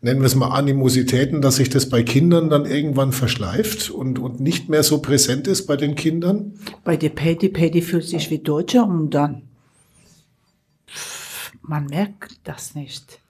[0.00, 4.40] nennen wir es mal Animositäten, dass sich das bei Kindern dann irgendwann verschleift und, und
[4.40, 6.54] nicht mehr so präsent ist bei den Kindern?
[6.84, 9.42] Bei der Paddy, Paddy fühlt sich wie Deutscher und dann
[11.62, 13.20] man merkt das nicht.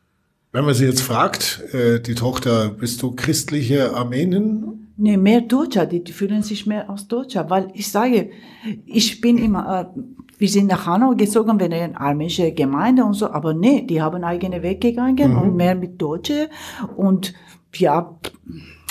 [0.52, 4.88] Wenn man sie jetzt fragt, äh, die Tochter, bist du christliche Armenin?
[4.96, 8.30] Nee, mehr Deutscher, die, die fühlen sich mehr als Deutscher, weil ich sage,
[8.84, 10.00] ich bin immer, äh,
[10.38, 14.02] wir sind nach Hanau gezogen, wir sind eine armenische Gemeinde und so, aber nee, die
[14.02, 15.38] haben eigene Weg gegangen mhm.
[15.38, 16.50] und mehr mit Deutsche
[16.96, 17.32] und
[17.76, 18.18] ja.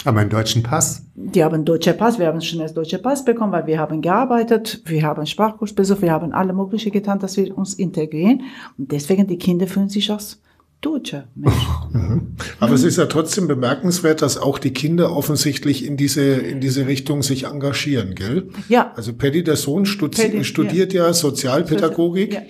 [0.05, 1.05] Aber einen deutschen Pass?
[1.13, 4.01] Die haben einen deutschen Pass, wir haben schon einen deutschen Pass bekommen, weil wir haben
[4.01, 8.43] gearbeitet, wir haben Sprachkurs besucht, wir haben alle mögliche getan, dass wir uns integrieren
[8.77, 10.41] und deswegen die Kinder fühlen sich als
[10.81, 11.53] deutscher Mensch.
[11.91, 12.35] Mhm.
[12.59, 16.87] Aber es ist ja trotzdem bemerkenswert, dass auch die Kinder offensichtlich in diese, in diese
[16.87, 18.49] Richtung sich engagieren, gell?
[18.69, 18.93] Ja.
[18.95, 22.33] Also Paddy, der Sohn, studi Paddy, studiert ja, ja Sozialpädagogik.
[22.33, 22.41] Ja.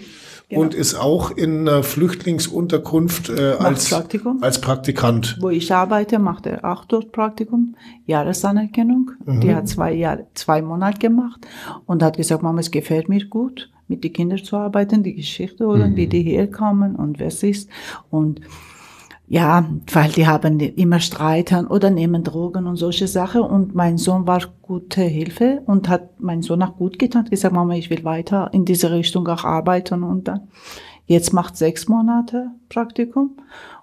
[0.49, 0.61] Genau.
[0.61, 4.41] Und ist auch in einer Flüchtlingsunterkunft äh, als, Praktikum.
[4.41, 5.37] als Praktikant.
[5.39, 7.75] Wo ich arbeite, macht er auch dort Praktikum,
[8.07, 9.11] Jahresanerkennung.
[9.25, 9.41] Mhm.
[9.41, 11.45] Die hat zwei Jahre, zwei Monate gemacht
[11.85, 15.65] und hat gesagt, Mama, es gefällt mir gut mit den Kindern zu arbeiten, die Geschichte
[15.65, 15.95] oder mhm.
[15.95, 17.69] wie die herkommen und wer es ist.
[18.09, 18.41] Und
[19.31, 23.41] ja, weil die haben immer Streitern oder nehmen Drogen und solche Sachen.
[23.41, 27.53] Und mein Sohn war gute Hilfe und hat mein Sohn auch gut getan, hat gesagt,
[27.53, 30.01] Mama, ich will weiter in diese Richtung auch arbeiten.
[30.01, 30.47] Und dann,
[31.05, 33.37] jetzt macht sechs Monate Praktikum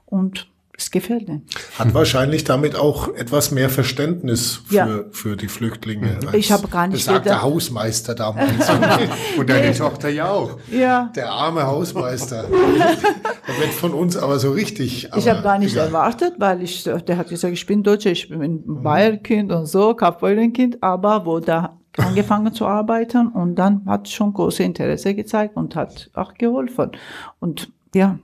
[0.05, 1.42] und es gefällt mir.
[1.78, 4.88] Hat wahrscheinlich damit auch etwas mehr Verständnis für, ja.
[5.10, 6.18] für die Flüchtlinge.
[6.32, 7.26] Ich habe gar nicht gesagt.
[7.26, 8.68] der Hausmeister damals.
[9.38, 10.58] Und deine Tochter ja auch.
[10.70, 11.10] Ja.
[11.16, 12.44] Der arme Hausmeister.
[13.48, 15.08] der wird von uns aber so richtig.
[15.16, 15.86] ich habe gar nicht egal.
[15.86, 18.82] erwartet, weil ich, der hat gesagt, ich bin Deutscher, ich bin ein.
[18.82, 24.62] Bayerkind und so, Kaufbeulenkind, aber wo da angefangen zu arbeiten und dann hat schon große
[24.62, 26.92] Interesse gezeigt und hat auch geholfen.
[27.40, 28.18] Und ja,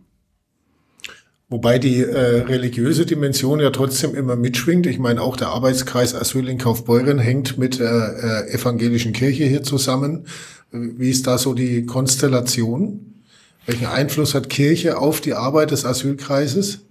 [1.53, 4.87] Wobei die äh, religiöse Dimension ja trotzdem immer mitschwingt.
[4.87, 9.63] Ich meine, auch der Arbeitskreis Asyl in Kaufbeuren hängt mit der äh, evangelischen Kirche hier
[9.63, 10.25] zusammen.
[10.71, 13.21] Wie ist da so die Konstellation?
[13.67, 16.87] Welchen Einfluss hat Kirche auf die Arbeit des Asylkreises?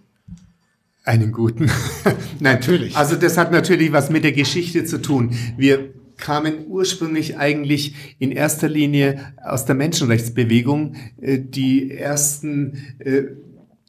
[1.05, 1.71] Einen guten.
[2.39, 2.95] Natürlich.
[2.95, 5.35] Also das hat natürlich was mit der Geschichte zu tun.
[5.57, 10.97] Wir kamen ursprünglich eigentlich in erster Linie aus der Menschenrechtsbewegung.
[11.19, 13.23] Äh, die ersten äh,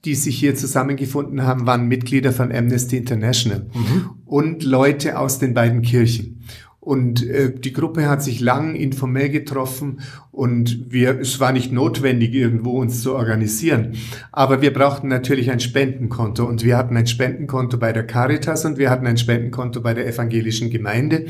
[0.05, 4.11] die sich hier zusammengefunden haben, waren Mitglieder von Amnesty International mhm.
[4.27, 6.43] und Leute aus den beiden Kirchen.
[6.83, 10.01] Und äh, die Gruppe hat sich lang informell getroffen
[10.33, 13.93] und wir, es war nicht notwendig, irgendwo uns zu organisieren.
[14.33, 18.79] Aber wir brauchten natürlich ein Spendenkonto und wir hatten ein Spendenkonto bei der Caritas und
[18.79, 21.27] wir hatten ein Spendenkonto bei der evangelischen Gemeinde.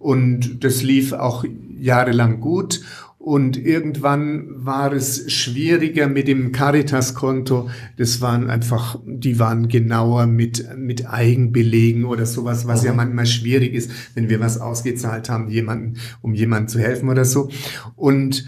[0.00, 1.44] Und das lief auch
[1.78, 2.80] jahrelang gut.
[3.28, 7.68] Und irgendwann war es schwieriger mit dem Caritas-Konto.
[7.98, 13.74] Das waren einfach, die waren genauer mit, mit Eigenbelegen oder sowas, was ja manchmal schwierig
[13.74, 17.50] ist, wenn wir was ausgezahlt haben, jemanden, um jemandem zu helfen oder so.
[17.96, 18.46] Und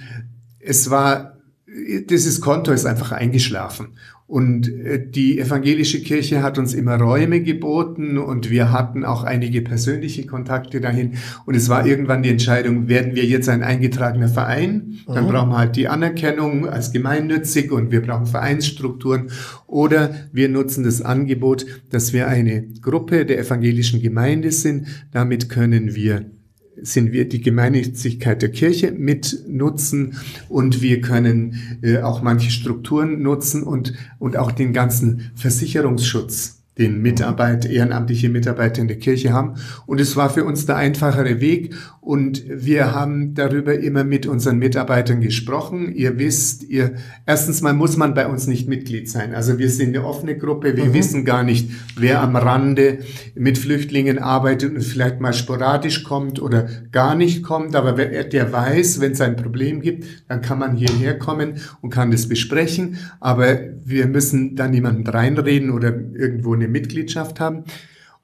[0.61, 1.37] es war,
[2.09, 3.89] dieses Konto ist einfach eingeschlafen.
[4.31, 9.61] Und äh, die evangelische Kirche hat uns immer Räume geboten und wir hatten auch einige
[9.61, 11.15] persönliche Kontakte dahin.
[11.47, 15.01] Und es war irgendwann die Entscheidung, werden wir jetzt ein eingetragener Verein?
[15.09, 15.31] Dann mhm.
[15.31, 19.33] brauchen wir halt die Anerkennung als gemeinnützig und wir brauchen Vereinsstrukturen.
[19.67, 24.87] Oder wir nutzen das Angebot, dass wir eine Gruppe der evangelischen Gemeinde sind.
[25.11, 26.27] Damit können wir
[26.83, 30.17] sind wir die Gemeinnützigkeit der Kirche mitnutzen
[30.49, 37.03] und wir können äh, auch manche Strukturen nutzen und, und auch den ganzen Versicherungsschutz den
[37.03, 39.55] Mitarbeit, ehrenamtliche Mitarbeiter in der Kirche haben.
[39.87, 41.75] Und es war für uns der einfachere Weg.
[42.01, 45.93] Und wir haben darüber immer mit unseren Mitarbeitern gesprochen.
[45.95, 46.95] Ihr wisst, ihr,
[47.27, 49.35] erstens mal muss man bei uns nicht Mitglied sein.
[49.35, 50.77] Also wir sind eine offene Gruppe.
[50.77, 50.95] Wir mhm.
[50.95, 53.01] wissen gar nicht, wer am Rande
[53.35, 57.77] mit Flüchtlingen arbeitet und vielleicht mal sporadisch kommt oder gar nicht kommt.
[57.77, 61.91] Aber wer, der weiß, wenn es ein Problem gibt, dann kann man hierher kommen und
[61.91, 62.97] kann das besprechen.
[63.21, 67.65] Aber wir müssen da niemanden reinreden oder irgendwo eine Mitgliedschaft haben.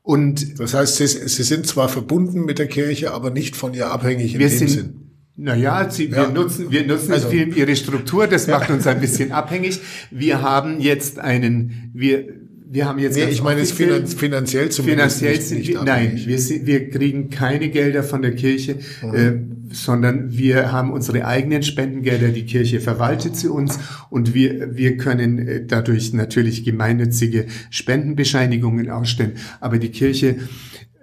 [0.03, 3.91] Und das heißt, Sie, Sie sind zwar verbunden mit der Kirche, aber nicht von ihr
[3.91, 5.07] abhängig in wir dem sind, Sinn.
[5.37, 6.17] Naja, Sie, ja.
[6.17, 9.81] wir nutzen, wir nutzen also, viel Ihre Struktur, das macht uns ein bisschen abhängig.
[10.11, 12.25] Wir haben jetzt einen, wir,
[12.69, 13.17] wir haben jetzt.
[13.17, 17.31] Nee, ich meine, es finan finanziell zumindest finanziell nicht, nicht wir, Nein, wir, wir kriegen
[17.31, 18.79] keine Gelder von der Kirche.
[19.03, 19.15] Mhm.
[19.15, 23.79] Äh, sondern wir haben unsere eigenen Spendengelder, die Kirche verwaltet sie uns
[24.11, 29.33] und wir, wir können äh, dadurch natürlich gemeinnützige Spendenbescheinigungen ausstellen.
[29.61, 30.37] Aber die Kirche,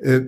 [0.01, 0.22] äh,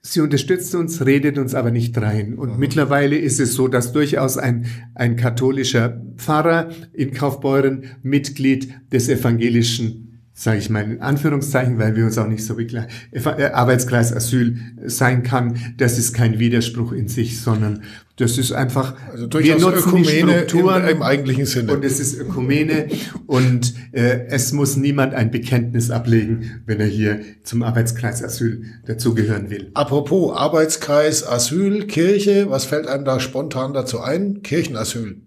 [0.00, 2.34] sie unterstützt uns, redet uns aber nicht rein.
[2.34, 2.58] Und mhm.
[2.58, 10.11] mittlerweile ist es so, dass durchaus ein, ein katholischer Pfarrer in Kaufbeuren Mitglied des evangelischen
[10.34, 14.56] sage ich mal in Anführungszeichen, weil wir uns auch nicht so wie äh, Arbeitskreis Asyl
[14.84, 17.82] sein kann, das ist kein Widerspruch in sich, sondern
[18.16, 21.72] das ist einfach, also wir nutzen Ökumene Strukturen im, im, eigentlichen Sinne.
[21.72, 22.88] Und es ist Ökumene
[23.26, 29.50] und äh, es muss niemand ein Bekenntnis ablegen, wenn er hier zum Arbeitskreis Asyl dazugehören
[29.50, 29.70] will.
[29.74, 34.42] Apropos Arbeitskreis Asyl, Kirche, was fällt einem da spontan dazu ein?
[34.42, 35.22] Kirchenasyl.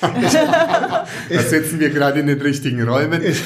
[0.00, 1.06] Da
[1.42, 3.22] sitzen wir gerade in den richtigen Räumen.
[3.22, 3.44] Ist,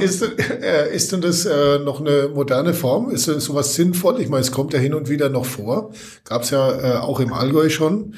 [0.00, 3.10] ist, äh, ist denn das äh, noch eine moderne Form?
[3.10, 4.20] Ist denn sowas sinnvoll?
[4.20, 5.92] Ich meine, es kommt ja hin und wieder noch vor.
[6.24, 8.14] Gab es ja äh, auch im Allgäu schon.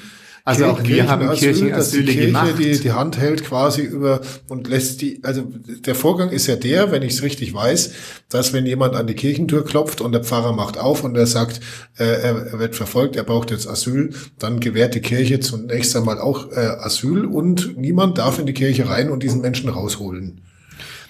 [0.48, 2.54] Also auch wir haben Kirchenasyle die Kirche gemacht.
[2.58, 6.90] Die, die Hand hält quasi über und lässt die, also der Vorgang ist ja der,
[6.90, 7.92] wenn ich es richtig weiß,
[8.30, 11.60] dass wenn jemand an die Kirchentür klopft und der Pfarrer macht auf und er sagt,
[11.98, 16.50] äh, er wird verfolgt, er braucht jetzt Asyl, dann gewährt die Kirche zunächst einmal auch
[16.52, 20.40] äh, Asyl und niemand darf in die Kirche rein und diesen Menschen rausholen.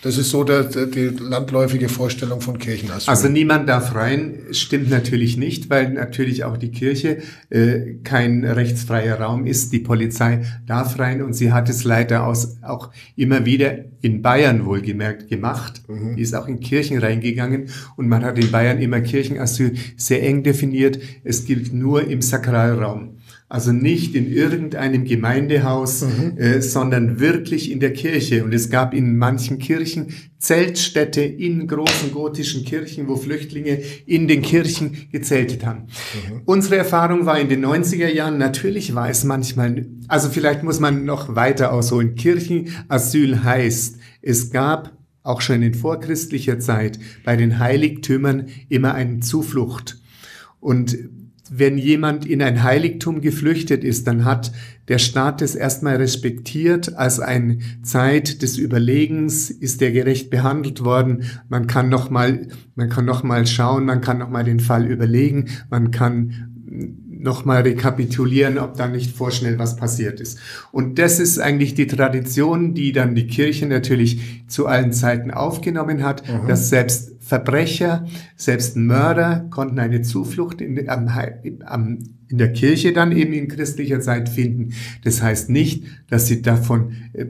[0.03, 3.11] Das ist so der, der, die landläufige Vorstellung von Kirchenasyl.
[3.11, 7.19] Also niemand darf rein, stimmt natürlich nicht, weil natürlich auch die Kirche
[7.51, 9.73] äh, kein rechtsfreier Raum ist.
[9.73, 14.67] Die Polizei darf rein und sie hat es leider aus, auch immer wieder in Bayern
[14.67, 15.83] wohlgemerkt gemacht.
[15.89, 16.15] Mhm.
[16.15, 20.45] Die ist auch in Kirchen reingegangen und man hat in Bayern immer Kirchenasyl sehr eng
[20.45, 21.01] definiert.
[21.25, 23.18] Es gilt nur im Sakralraum.
[23.51, 26.37] Also nicht in irgendeinem Gemeindehaus, mhm.
[26.37, 28.45] äh, sondern wirklich in der Kirche.
[28.45, 34.43] Und es gab in manchen Kirchen Zeltstädte in großen gotischen Kirchen, wo Flüchtlinge in den
[34.43, 35.85] Kirchen gezeltet haben.
[36.29, 36.43] Mhm.
[36.45, 41.07] Unsere Erfahrung war in den 90er Jahren, natürlich war es manchmal, also vielleicht muss man
[41.07, 42.17] noch weiter ausholen.
[42.17, 44.93] Kirchenasyl heißt, es gab
[45.23, 50.01] auch schon in vorchristlicher Zeit bei den Heiligtümern immer eine Zuflucht.
[50.61, 50.99] Und
[51.51, 54.53] wenn jemand in ein Heiligtum geflüchtet ist, dann hat
[54.89, 61.25] der Staat es erstmal respektiert als eine Zeit des Überlegens, ist er gerecht behandelt worden.
[61.49, 64.87] Man kann noch mal, man kann noch mal schauen, man kann noch mal den Fall
[64.87, 66.49] überlegen, man kann
[67.19, 70.39] nochmal rekapitulieren, ob da nicht vorschnell was passiert ist.
[70.73, 76.03] Und das ist eigentlich die Tradition, die dann die Kirche natürlich zu allen Zeiten aufgenommen
[76.03, 76.49] hat, mhm.
[76.49, 78.07] dass selbst Verbrecher,
[78.37, 81.11] selbst Mörder konnten eine Zuflucht in, am,
[81.67, 81.99] am,
[82.29, 84.75] in der Kirche dann eben in christlicher Zeit finden.
[85.05, 87.25] Das heißt nicht, dass sie davon äh,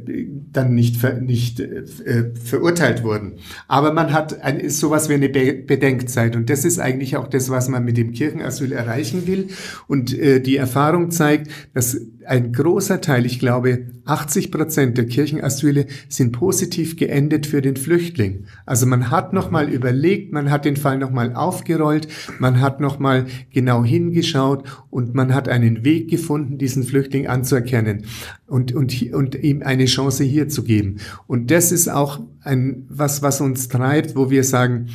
[0.52, 3.34] dann nicht, ver, nicht äh, äh verurteilt wurden.
[3.68, 6.36] Aber man hat ein, sowas wie eine Be Bedenkzeit.
[6.36, 9.48] Und das ist eigentlich auch das, was man mit dem Kirchenasyl erreichen will.
[9.86, 16.32] Und die Erfahrung zeigt, dass ein großer Teil, ich glaube 80 Prozent der Kirchenasyle sind
[16.32, 18.44] positiv geendet für den Flüchtling.
[18.66, 22.06] Also man hat nochmal überlegt, man hat den Fall nochmal aufgerollt,
[22.38, 28.04] man hat nochmal genau hingeschaut und man hat einen Weg gefunden, diesen Flüchtling anzuerkennen
[28.46, 30.96] und, und, und ihm eine Chance hier zu geben.
[31.26, 34.88] Und das ist auch ein, was, was uns treibt, wo wir sagen,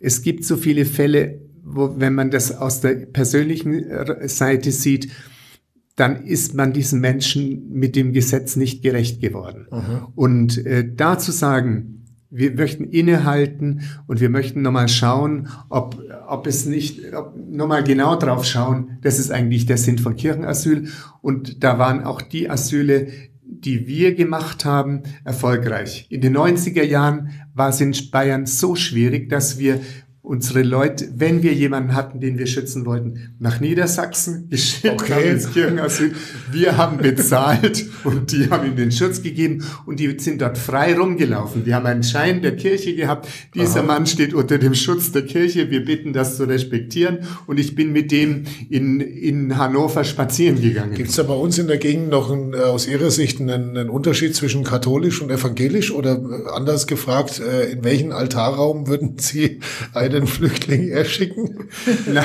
[0.00, 3.86] es gibt so viele Fälle, wo, wenn man das aus der persönlichen
[4.28, 5.08] Seite sieht,
[5.96, 9.66] dann ist man diesen Menschen mit dem Gesetz nicht gerecht geworden.
[9.70, 10.06] Mhm.
[10.14, 11.94] Und äh, da zu sagen,
[12.30, 18.16] wir möchten innehalten und wir möchten nochmal schauen, ob, ob es nicht, ob, nochmal genau
[18.16, 20.88] drauf schauen, das ist eigentlich der Sinn von Kirchenasyl.
[21.22, 23.06] Und da waren auch die Asyle,
[23.44, 26.06] die wir gemacht haben, erfolgreich.
[26.10, 29.78] In den 90er Jahren war es in Bayern so schwierig, dass wir
[30.24, 35.12] unsere Leute, wenn wir jemanden hatten, den wir schützen wollten, nach Niedersachsen geschickt okay.
[35.12, 36.14] haben ins Kirchenasyl.
[36.50, 40.96] Wir haben bezahlt und die haben ihm den Schutz gegeben und die sind dort frei
[40.96, 41.64] rumgelaufen.
[41.64, 43.28] Die haben einen Schein der Kirche gehabt.
[43.54, 43.86] Dieser Aha.
[43.86, 45.70] Mann steht unter dem Schutz der Kirche.
[45.70, 50.94] Wir bitten das zu respektieren und ich bin mit dem in, in Hannover spazieren gegangen.
[50.94, 53.76] Gibt es da bei uns in der Gegend noch ein, äh, aus Ihrer Sicht einen,
[53.76, 59.16] einen, Unterschied zwischen katholisch und evangelisch oder äh, anders gefragt, äh, in welchen Altarraum würden
[59.18, 59.60] Sie
[59.92, 61.68] eine den Flüchtling erschicken?
[62.12, 62.24] Na,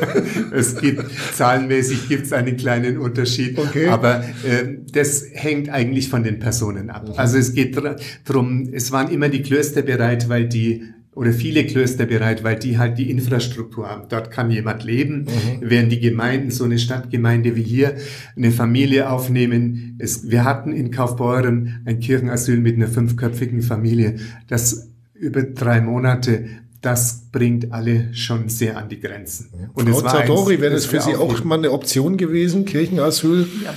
[0.52, 3.88] es gibt, zahlenmäßig gibt es einen kleinen Unterschied, okay.
[3.88, 7.12] aber äh, das hängt eigentlich von den Personen ab.
[7.16, 7.76] Also es geht
[8.24, 10.82] darum, es waren immer die Klöster bereit, weil die
[11.16, 14.02] oder viele Klöster bereit, weil die halt die Infrastruktur haben.
[14.10, 15.60] Dort kann jemand leben, mhm.
[15.62, 17.96] während die Gemeinden, so eine Stadtgemeinde wie hier,
[18.36, 19.96] eine Familie aufnehmen.
[19.98, 24.16] Es, wir hatten in Kaufbeuren ein Kirchenasyl mit einer fünfköpfigen Familie,
[24.46, 26.44] das über drei Monate
[26.86, 29.50] das bringt alle schon sehr an die Grenzen.
[29.60, 29.68] Ja.
[29.74, 33.48] Und Frau Zadori, wäre das für Sie auch mal eine Option gewesen, Kirchenasyl?
[33.64, 33.74] Ja.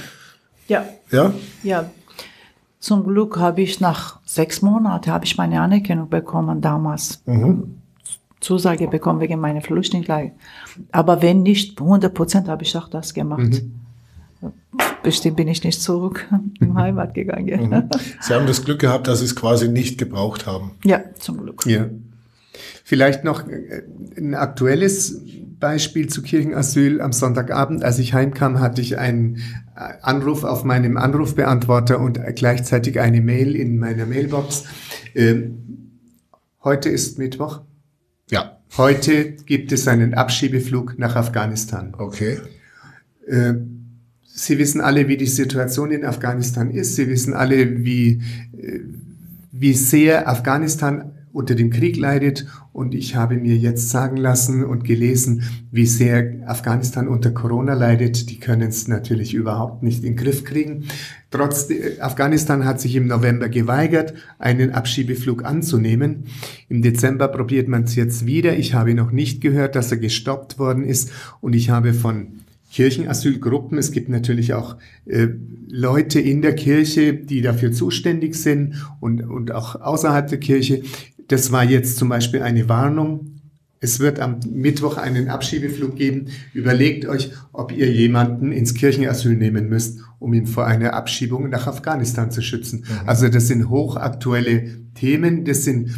[0.67, 0.85] Ja.
[1.11, 1.33] Ja?
[1.63, 1.89] Ja.
[2.79, 7.23] Zum Glück habe ich nach sechs Monaten habe ich meine Anerkennung bekommen damals.
[7.25, 7.79] Mhm.
[8.41, 10.31] Zusage bekommen wegen meiner Flüchtlingslage.
[10.91, 13.63] Aber wenn nicht 100 Prozent, habe ich auch das gemacht.
[14.41, 14.51] Mhm.
[15.01, 16.29] Bestimmt bin ich nicht zurück
[16.61, 17.69] in Heimat gegangen.
[17.69, 17.89] Mhm.
[18.21, 20.71] Sie haben das Glück gehabt, dass Sie es quasi nicht gebraucht haben.
[20.85, 21.65] Ja, zum Glück.
[21.65, 21.87] Ja.
[22.89, 23.83] Vielleicht noch äh,
[24.17, 25.21] ein aktuelles
[25.59, 27.01] Beispiel zu Kirchenasyl.
[27.01, 29.35] Am Sonntagabend, als ich heimkam, hatte ich einen
[29.75, 34.63] äh, Anruf auf meinem Anrufbeantworter und gleichzeitig eine Mail in meiner Mailbox.
[35.13, 35.91] Ähm,
[36.63, 37.61] heute ist Mittwoch.
[38.31, 38.57] Ja.
[38.75, 41.93] Heute gibt es einen Abschiebeflug nach Afghanistan.
[41.95, 42.39] Okay.
[43.27, 43.53] Äh,
[44.23, 46.95] Sie wissen alle, wie die Situation in Afghanistan ist.
[46.95, 48.23] Sie wissen alle, wie,
[49.51, 52.45] wie sehr Afghanistan unter dem Krieg leidet.
[52.73, 58.29] Und ich habe mir jetzt sagen lassen und gelesen, wie sehr Afghanistan unter Corona leidet.
[58.29, 60.85] Die können es natürlich überhaupt nicht in den Griff kriegen.
[61.31, 61.67] Trotz
[61.99, 66.25] Afghanistan hat sich im November geweigert, einen Abschiebeflug anzunehmen.
[66.69, 68.57] Im Dezember probiert man es jetzt wieder.
[68.57, 71.11] Ich habe noch nicht gehört, dass er gestoppt worden ist.
[71.41, 72.39] Und ich habe von
[72.71, 73.77] Kirchenasylgruppen.
[73.77, 75.27] Es gibt natürlich auch äh,
[75.67, 80.83] Leute in der Kirche, die dafür zuständig sind und, und auch außerhalb der Kirche,
[81.29, 83.39] das war jetzt zum Beispiel eine Warnung.
[83.79, 86.25] Es wird am Mittwoch einen Abschiebeflug geben.
[86.53, 91.67] Überlegt euch, ob ihr jemanden ins Kirchenasyl nehmen müsst, um ihn vor einer Abschiebung nach
[91.67, 92.79] Afghanistan zu schützen.
[92.79, 93.07] Mhm.
[93.07, 95.95] Also das sind hochaktuelle Themen, das sind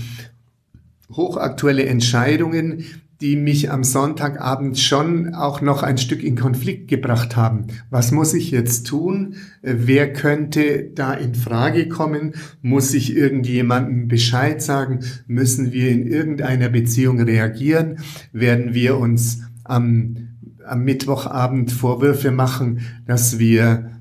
[1.12, 2.84] hochaktuelle Entscheidungen,
[3.22, 7.68] die mich am Sonntagabend schon auch noch ein Stück in Konflikt gebracht haben.
[7.92, 9.36] Was muss ich jetzt tun?
[9.62, 12.34] Äh, wer könnte da in Frage kommen?
[12.62, 15.02] Muss ich irgendjemandem Bescheid sagen?
[15.28, 18.00] Müssen wir in irgendeiner Beziehung reagieren?
[18.34, 20.30] Werden wir uns am,
[20.66, 23.92] am Mittwochabend Vorwürfe machen, dass wir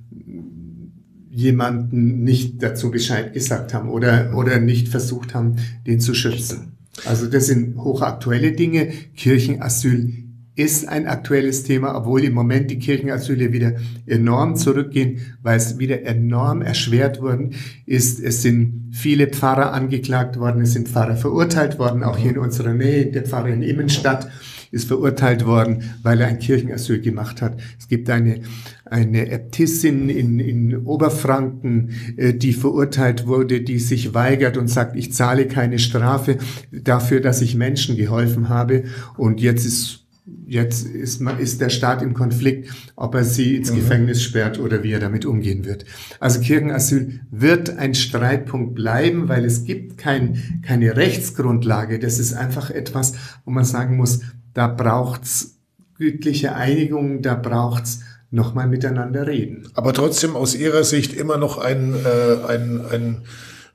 [1.31, 5.57] jemanden nicht dazu Bescheid gesagt haben oder, oder nicht versucht haben,
[5.87, 6.80] den zu schützen?
[7.07, 8.89] Also das sind hochaktuelle Dinge.
[9.17, 13.75] Kirchenasyl ist ein aktuelles Thema, obwohl im Moment die Kirchenasyle wieder
[14.07, 17.55] enorm zurückgehen, weil es wieder enorm erschwert worden
[17.87, 18.21] ist.
[18.21, 22.75] Es sind viele Pfarrer angeklagt worden, es sind Pfarrer verurteilt worden, auch hier in unserer
[22.75, 24.29] Nähe, der Pfarrer in Immenstadt
[24.71, 27.61] ist verurteilt worden, weil er ein Kirchenasyl gemacht hat.
[27.79, 28.41] Es gibt eine,
[28.85, 35.13] eine Äbtissin in, in Oberfranken, äh, die verurteilt wurde, die sich weigert und sagt, ich
[35.13, 36.39] zahle keine Strafe
[36.71, 38.85] dafür, dass ich Menschen geholfen habe.
[39.17, 40.01] Und jetzt ist
[40.47, 43.77] Jetzt ist, ist der Staat im Konflikt, ob er sie ins mhm.
[43.77, 45.85] Gefängnis sperrt oder wie er damit umgehen wird.
[46.19, 51.99] Also Kirchenasyl wird ein Streitpunkt bleiben, weil es gibt kein, keine Rechtsgrundlage.
[51.99, 53.15] Das ist einfach etwas,
[53.45, 54.21] wo man sagen muss,
[54.55, 55.59] da braucht's
[55.97, 59.69] gütliche Einigung, da braucht's nochmal miteinander reden.
[59.75, 63.23] Aber trotzdem aus Ihrer Sicht immer noch ein, äh, ein, ein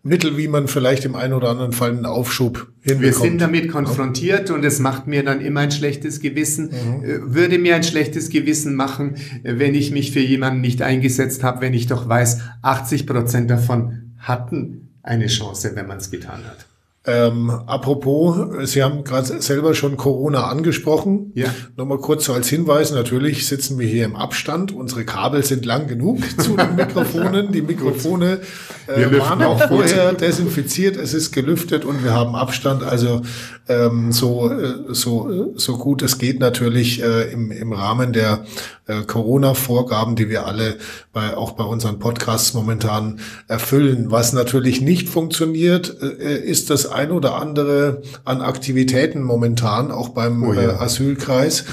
[0.06, 3.02] Mittel, wie man vielleicht im einen oder anderen Fall einen Aufschub hinbekommt.
[3.02, 7.04] Wir sind damit konfrontiert und es macht mir dann immer ein schlechtes Gewissen, mhm.
[7.04, 11.62] Äh, würde mir ein schlechtes Gewissen machen, wenn ich mich für jemanden nicht eingesetzt habe,
[11.62, 16.66] wenn ich doch weiß, 80 Prozent davon hatten eine Chance, wenn man es getan hat.
[17.08, 21.32] Ähm, apropos, Sie haben gerade selber schon Corona angesprochen.
[21.36, 21.54] Ja.
[21.76, 24.72] Nochmal kurz so als Hinweis, natürlich sitzen wir hier im Abstand.
[24.72, 27.52] Unsere Kabel sind lang genug zu den Mikrofonen.
[27.52, 28.40] Die Mikrofone
[28.88, 32.84] äh, waren auch vorher desinfiziert, es ist gelüftet und wir haben Abstand.
[32.84, 33.22] Also
[33.68, 38.46] ähm, so, äh, so, so gut es geht natürlich äh, im, im Rahmen der
[38.88, 40.76] äh, Corona-Vorgaben, die wir alle
[41.14, 44.12] bei, auch bei unseren Podcasts momentan erfüllen.
[44.12, 50.44] Was natürlich nicht funktioniert, äh, ist das ein oder andere an Aktivitäten momentan, auch beim
[50.44, 50.62] oh ja.
[50.62, 51.66] äh, Asylkreis,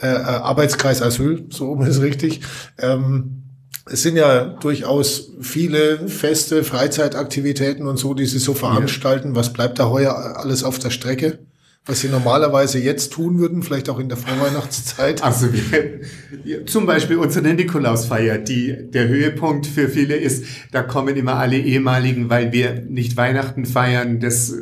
[0.00, 2.40] äh, äh Arbeitskreis Asyl, so ist richtig.
[2.78, 3.41] Ähm,
[3.86, 9.34] es sind ja durchaus viele feste Freizeitaktivitäten und so, die Sie so veranstalten.
[9.34, 11.40] Was bleibt da heuer alles auf der Strecke?
[11.84, 15.24] Was Sie normalerweise jetzt tun würden, vielleicht auch in der Vorweihnachtszeit?
[15.24, 21.34] Also wir, zum Beispiel unsere Nikolausfeier, die der Höhepunkt für viele ist, da kommen immer
[21.34, 24.54] alle ehemaligen, weil wir nicht Weihnachten feiern, das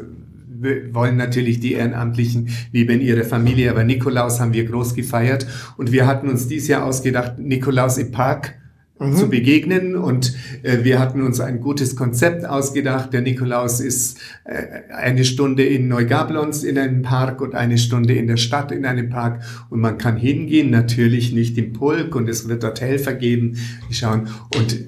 [0.93, 5.47] wollen natürlich die Ehrenamtlichen lieber in ihre Familie, aber Nikolaus haben wir groß gefeiert
[5.77, 8.60] und wir hatten uns dieses Jahr ausgedacht, Nikolaus im Park
[9.01, 9.17] mhm.
[9.17, 9.97] zu begegnen.
[9.97, 13.13] Und äh, wir hatten uns ein gutes Konzept ausgedacht.
[13.13, 18.29] Der Nikolaus ist äh, eine Stunde in Neugablons in einem Park und eine Stunde in
[18.29, 19.43] der Stadt in einem Park.
[19.71, 23.57] Und man kann hingehen, natürlich nicht im Pulk und es wird dort Helfer geben,
[23.89, 24.29] die schauen.
[24.55, 24.79] Und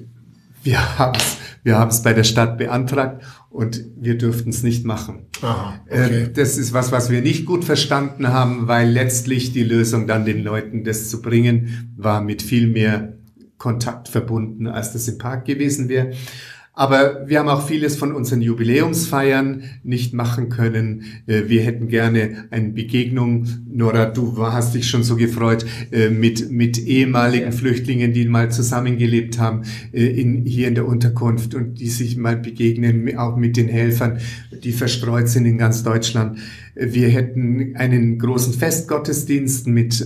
[0.63, 4.85] wir haben es wir haben es bei der Stadt beantragt und wir dürften es nicht
[4.85, 5.27] machen.
[5.41, 6.29] Aha, äh, okay.
[6.33, 10.43] Das ist was, was wir nicht gut verstanden haben, weil letztlich die Lösung dann den
[10.43, 13.13] Leuten das zu bringen war mit viel mehr
[13.57, 16.11] Kontakt verbunden, als das im Park gewesen wäre.
[16.75, 21.03] Aber wir haben auch vieles von unseren Jubiläumsfeiern nicht machen können.
[21.27, 26.51] Äh, wir hätten gerne eine Begegnung, Nora, du hast dich schon so gefreut, äh, mit,
[26.51, 31.89] mit ehemaligen Flüchtlingen, die mal zusammengelebt haben, äh, in, hier in der Unterkunft und die
[31.89, 34.17] sich mal begegnen, auch mit den Helfern,
[34.63, 36.39] die verstreut sind in ganz Deutschland.
[36.73, 40.03] Wir hätten einen großen Festgottesdienst mit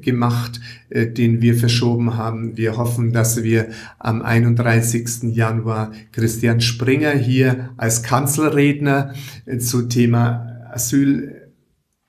[0.00, 2.56] gemacht, äh, den wir verschoben haben.
[2.56, 3.68] Wir hoffen, dass wir
[3.98, 5.34] am 31.
[5.34, 9.14] Januar Christian Springer hier als Kanzelredner
[9.46, 11.44] äh, zu Thema Asyl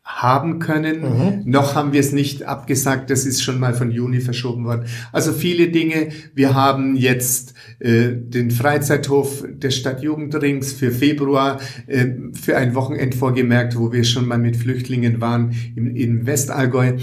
[0.06, 1.02] haben können.
[1.02, 1.42] Mhm.
[1.46, 4.86] Noch haben wir es nicht abgesagt, das ist schon mal von Juni verschoben worden.
[5.12, 6.10] Also viele Dinge.
[6.36, 13.16] Wir haben jetzt äh, den Freizeithof der Stadt Jugendrings für Februar äh, für ein Wochenend
[13.16, 16.98] vorgemerkt, wo wir schon mal mit Flüchtlingen waren im, im Westallgäu.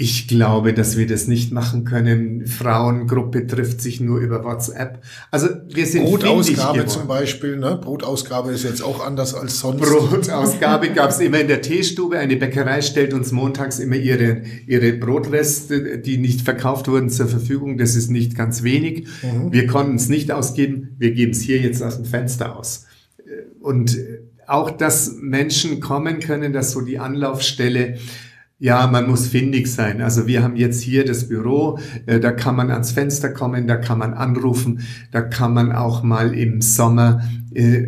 [0.00, 2.46] Ich glaube, dass wir das nicht machen können.
[2.46, 5.02] Frauengruppe trifft sich nur über WhatsApp.
[5.32, 7.56] Also wir sind Brotausgabe zum Beispiel.
[7.56, 7.80] Ne?
[7.82, 9.80] Brotausgabe ist jetzt auch anders als sonst.
[9.80, 12.16] Brotausgabe gab es immer in der Teestube.
[12.16, 17.76] Eine Bäckerei stellt uns montags immer ihre ihre Brotreste, die nicht verkauft wurden, zur Verfügung.
[17.76, 19.08] Das ist nicht ganz wenig.
[19.22, 19.52] Mhm.
[19.52, 20.94] Wir konnten es nicht ausgeben.
[20.98, 22.86] Wir geben es hier jetzt aus dem Fenster aus.
[23.58, 23.98] Und
[24.46, 27.98] auch, dass Menschen kommen können, dass so die Anlaufstelle
[28.58, 30.02] ja, man muss findig sein.
[30.02, 33.76] Also wir haben jetzt hier das Büro, äh, da kann man ans Fenster kommen, da
[33.76, 34.80] kann man anrufen,
[35.12, 37.22] da kann man auch mal im Sommer,
[37.54, 37.84] äh,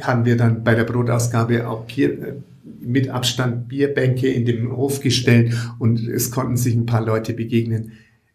[0.00, 2.32] haben wir dann bei der Brotausgabe auch Bier, äh,
[2.80, 7.92] mit Abstand Bierbänke in dem Hof gestellt und es konnten sich ein paar Leute begegnen.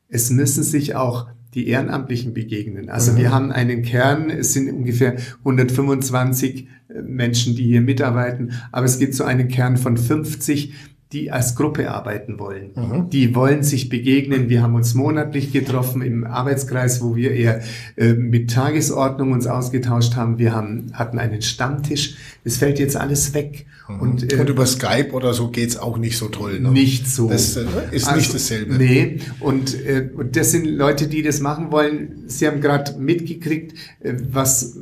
[0.08, 2.90] Es müssen sich auch die Ehrenamtlichen begegnen.
[2.90, 3.18] Also mhm.
[3.18, 9.00] wir haben einen Kern, es sind ungefähr 125 äh, Menschen, die hier mitarbeiten, aber es
[9.00, 10.74] gibt so einen Kern von 50,
[11.14, 12.72] die als Gruppe arbeiten wollen.
[12.76, 13.10] Mhm.
[13.10, 14.50] Die wollen sich begegnen.
[14.50, 17.62] Wir haben uns monatlich getroffen im Arbeitskreis, wo wir eher
[17.96, 20.38] äh, mit Tagesordnung uns ausgetauscht haben.
[20.38, 22.16] Wir haben, hatten einen Stammtisch.
[22.44, 23.66] Es fällt jetzt alles weg.
[23.88, 24.00] Mhm.
[24.00, 26.60] Und, äh, und über Skype oder so geht's auch nicht so toll.
[26.60, 26.72] Ne?
[26.72, 27.30] Nicht so.
[27.30, 28.76] Das äh, ist also, nicht dasselbe.
[28.76, 32.24] Nee, und, äh, und das sind Leute, die das machen wollen.
[32.28, 34.78] Sie haben gerade mitgekriegt, äh, was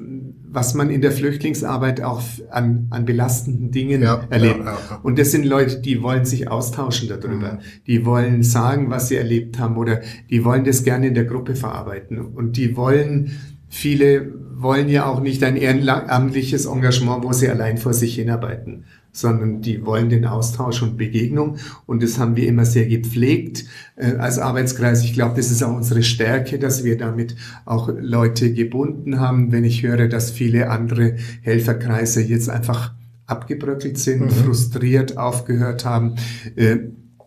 [0.56, 4.60] was man in der Flüchtlingsarbeit auch an, an belastenden Dingen ja, erlebt.
[4.60, 7.54] Ja, ja, und das sind Leute, die wollen sich austauschen darüber.
[7.54, 7.60] Mhm.
[7.86, 11.56] Die wollen sagen, was sie erlebt haben oder die wollen das gerne in der Gruppe
[11.56, 12.20] verarbeiten.
[12.20, 13.32] Und die wollen,
[13.70, 18.86] viele wollen ja auch nicht ein ehrenamtliches Engagement, wo sie allein vor sich hinarbeiten
[19.16, 21.58] sondern die wollen den Austausch und Begegnung.
[21.86, 25.04] Und das haben wir immer sehr gepflegt äh, als Arbeitskreis.
[25.04, 29.54] Ich glaube, das ist auch unsere Stärke, dass wir damit auch Leute gebunden haben.
[29.54, 32.94] Wenn ich höre, dass viele andere Helferkreise jetzt einfach
[33.26, 34.30] abgebröckelt sind, mhm.
[34.30, 36.16] frustriert aufgehört haben.
[36.58, 36.78] Äh,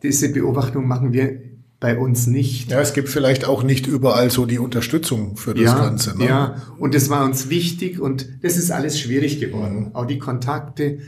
[0.03, 1.48] diese Beobachtung machen wir
[1.81, 2.71] bei uns nicht.
[2.71, 6.19] Ja, es gibt vielleicht auch nicht überall so die Unterstützung für das ja, Ganze.
[6.19, 6.27] Ne?
[6.27, 9.87] Ja, und das war uns wichtig und das ist alles schwierig geworden.
[9.87, 9.95] Mhm.
[9.95, 10.99] Auch die Kontakte,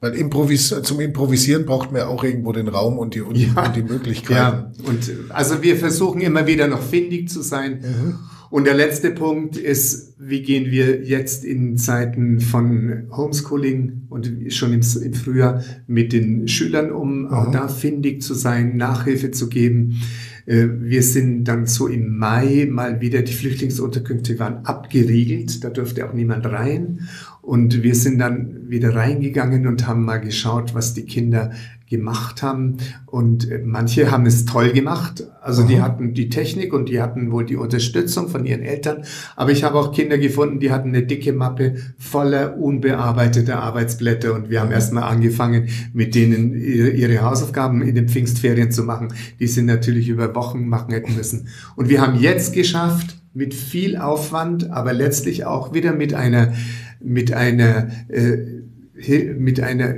[0.00, 3.76] weil Improvis zum Improvisieren braucht man auch irgendwo den Raum und die, und, ja, und
[3.76, 4.34] die Möglichkeiten.
[4.34, 7.80] Ja, und also wir versuchen immer wieder noch findig zu sein.
[7.80, 8.18] Mhm.
[8.50, 14.72] Und der letzte Punkt ist, wie gehen wir jetzt in Zeiten von Homeschooling und schon
[14.72, 20.00] im, im Frühjahr mit den Schülern um, auch da findig zu sein, Nachhilfe zu geben.
[20.46, 26.08] Äh, wir sind dann so im Mai mal wieder, die Flüchtlingsunterkünfte waren abgeriegelt, da durfte
[26.08, 27.08] auch niemand rein.
[27.46, 31.52] Und wir sind dann wieder reingegangen und haben mal geschaut, was die Kinder
[31.88, 32.78] gemacht haben.
[33.06, 35.22] Und äh, manche haben es toll gemacht.
[35.42, 39.04] Also die hatten die Technik und die hatten wohl die Unterstützung von ihren Eltern.
[39.36, 44.34] Aber ich habe auch Kinder gefunden, die hatten eine dicke Mappe voller unbearbeiteter Arbeitsblätter.
[44.34, 49.46] Und wir haben erstmal angefangen, mit denen ihre Hausaufgaben in den Pfingstferien zu machen, die
[49.46, 51.46] sie natürlich über Wochen machen hätten müssen.
[51.76, 56.54] Und wir haben jetzt geschafft, mit viel Aufwand, aber letztlich auch wieder mit einer
[57.00, 58.56] mit einer äh,
[59.38, 59.94] mit einer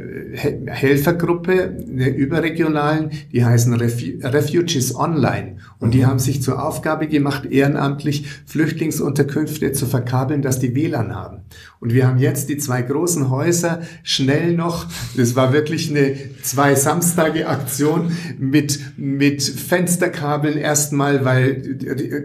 [0.66, 5.56] Helfergruppe, einer überregionalen, die heißen Refugees Online.
[5.78, 6.06] Und die mhm.
[6.06, 11.42] haben sich zur Aufgabe gemacht, ehrenamtlich Flüchtlingsunterkünfte zu verkabeln, dass die WLAN haben.
[11.80, 14.86] Und wir haben jetzt die zwei großen Häuser schnell noch,
[15.16, 21.78] das war wirklich eine zwei Samstage Aktion mit, mit Fensterkabeln erstmal, weil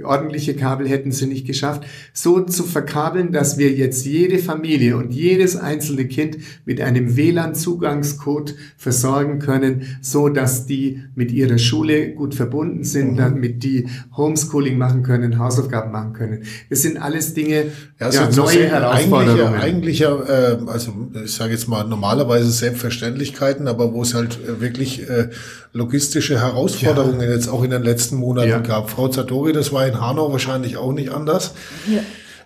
[0.03, 5.13] ordentliche Kabel hätten sie nicht geschafft, so zu verkabeln, dass wir jetzt jede Familie und
[5.13, 12.35] jedes einzelne Kind mit einem WLAN-Zugangscode versorgen können, so dass die mit ihrer Schule gut
[12.35, 13.17] verbunden sind, mhm.
[13.17, 16.43] damit die Homeschooling machen können, Hausaufgaben machen können.
[16.69, 17.65] Das sind alles Dinge,
[17.99, 20.93] ja, ja neue Herausforderungen eigentliche, äh, also
[21.23, 25.29] ich sage jetzt mal normalerweise Selbstverständlichkeiten, aber wo es halt äh, wirklich äh,
[25.73, 27.31] logistische Herausforderungen ja.
[27.31, 28.59] jetzt auch in den letzten Monaten ja.
[28.59, 28.89] gab.
[28.89, 31.53] Frau Zatori, das war in Hanau wahrscheinlich auch nicht anders.
[31.87, 32.01] Ja.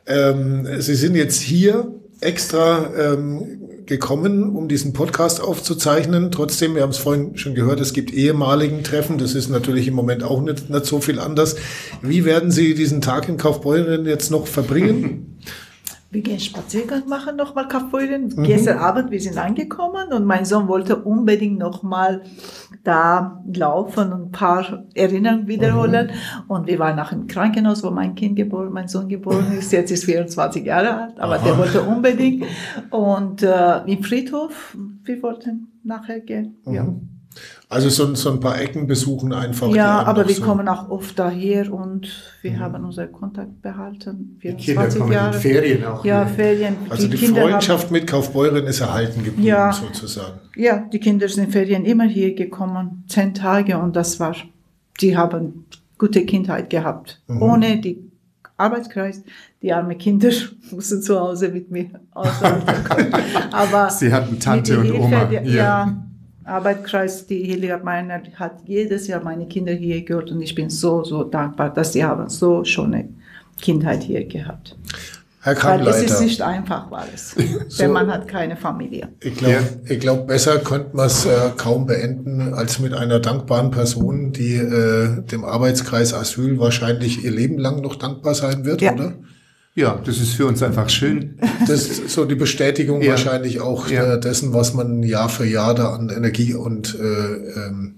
[0.07, 1.91] Ähm, Sie sind jetzt hier
[2.21, 6.31] extra ähm, gekommen, um diesen Podcast aufzuzeichnen.
[6.31, 9.17] Trotzdem, wir haben es vorhin schon gehört, es gibt ehemaligen Treffen.
[9.17, 11.55] Das ist natürlich im Moment auch nicht, nicht so viel anders.
[12.01, 15.39] Wie werden Sie diesen Tag in Kaufbeuren jetzt noch verbringen?
[16.09, 18.33] wir gehen Spaziergang machen, nochmal Kaffeeholen.
[18.35, 18.43] Mhm.
[18.43, 22.23] Gestern Abend, wir sind angekommen und mein Sohn wollte unbedingt nochmal
[22.83, 26.07] da laufen und ein paar Erinnerungen wiederholen.
[26.07, 26.51] Mhm.
[26.51, 29.73] Und wir waren nach dem Krankenhaus, wo mein Kind geboren, mein Sohn geboren ist.
[29.73, 31.43] Jetzt ist 24 Jahre alt, aber Aha.
[31.43, 32.45] der wollte unbedingt.
[32.89, 36.57] Und äh, im Friedhof, wir wollten nachher gehen.
[36.65, 36.73] Mhm.
[36.73, 36.95] Ja.
[37.69, 39.67] Also so, so ein paar Ecken besuchen einfach.
[39.75, 40.43] Ja, aber wir so.
[40.43, 42.07] kommen auch oft daher und
[42.41, 42.59] wir mhm.
[42.59, 44.37] haben unseren Kontakt behalten.
[44.39, 45.33] 24 die Jahre.
[45.33, 46.05] Ferien auch.
[46.05, 46.33] Ja, wieder.
[46.33, 46.77] Ferien.
[46.89, 50.39] Also die, die Freundschaft haben, mit Kaufbeuren ist erhalten geblieben ja, sozusagen.
[50.55, 54.35] Ja, die Kinder sind Ferien immer hier gekommen, zehn Tage und das war,
[55.01, 55.65] die haben
[55.97, 57.21] gute Kindheit gehabt.
[57.27, 57.41] Mhm.
[57.41, 58.09] Ohne die
[58.55, 59.23] Arbeitskreis,
[59.61, 60.29] die armen Kinder
[60.71, 62.65] mussten zu Hause mit mir aushalten.
[63.51, 65.25] Aber Sie hatten Tante und Hilfe, Oma.
[65.25, 66.06] Die, ja, ja
[66.47, 71.03] Arbeitskreis, die Hildegard Meiner hat jedes Jahr meine Kinder hier gehört und ich bin so,
[71.03, 73.09] so dankbar, dass sie haben so schöne
[73.61, 74.75] Kindheit hier gehabt.
[75.41, 75.97] Herr Krankleiter.
[75.97, 77.31] Weil es ist nicht einfach, war es.
[77.69, 79.07] so, Denn man hat keine Familie.
[79.21, 79.95] Ich glaube, ja.
[79.95, 85.21] glaub, besser könnte man es äh, kaum beenden, als mit einer dankbaren Person, die äh,
[85.23, 88.93] dem Arbeitskreis Asyl wahrscheinlich ihr Leben lang noch dankbar sein wird, ja.
[88.93, 89.13] oder?
[89.77, 91.37] Ja, das ist für uns einfach schön.
[91.67, 93.11] Das ist so die Bestätigung ja.
[93.11, 94.15] wahrscheinlich auch ja.
[94.15, 97.97] Äh, dessen, was man Jahr für Jahr da an Energie und äh, ähm,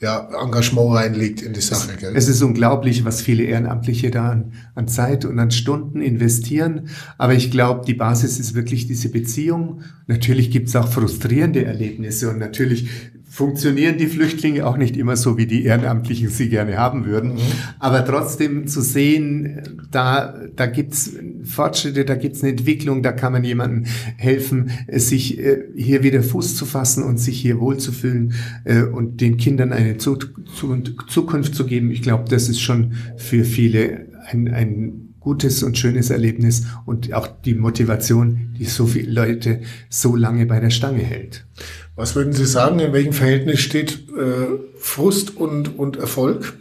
[0.00, 1.96] ja, Engagement reinlegt in die Sache.
[1.96, 2.16] Gell?
[2.16, 6.88] Es ist unglaublich, was viele Ehrenamtliche da an, an Zeit und an Stunden investieren.
[7.16, 9.82] Aber ich glaube, die Basis ist wirklich diese Beziehung.
[10.08, 12.88] Natürlich gibt es auch frustrierende Erlebnisse und natürlich
[13.30, 17.34] funktionieren die Flüchtlinge auch nicht immer so, wie die Ehrenamtlichen sie gerne haben würden.
[17.34, 17.40] Mhm.
[17.78, 19.62] Aber trotzdem zu sehen,
[19.92, 21.12] da, da gibt's
[21.44, 23.84] Fortschritte, da gibt's eine Entwicklung, da kann man jemandem
[24.16, 28.34] helfen, sich äh, hier wieder Fuß zu fassen und sich hier wohlzufühlen
[28.64, 31.92] äh, und den Kindern eine Zukunft zu geben.
[31.92, 37.28] Ich glaube, das ist schon für viele ein, ein gutes und schönes Erlebnis und auch
[37.28, 41.46] die Motivation, die so viele Leute so lange bei der Stange hält.
[41.96, 46.54] Was würden Sie sagen, in welchem Verhältnis steht äh, Frust und, und Erfolg?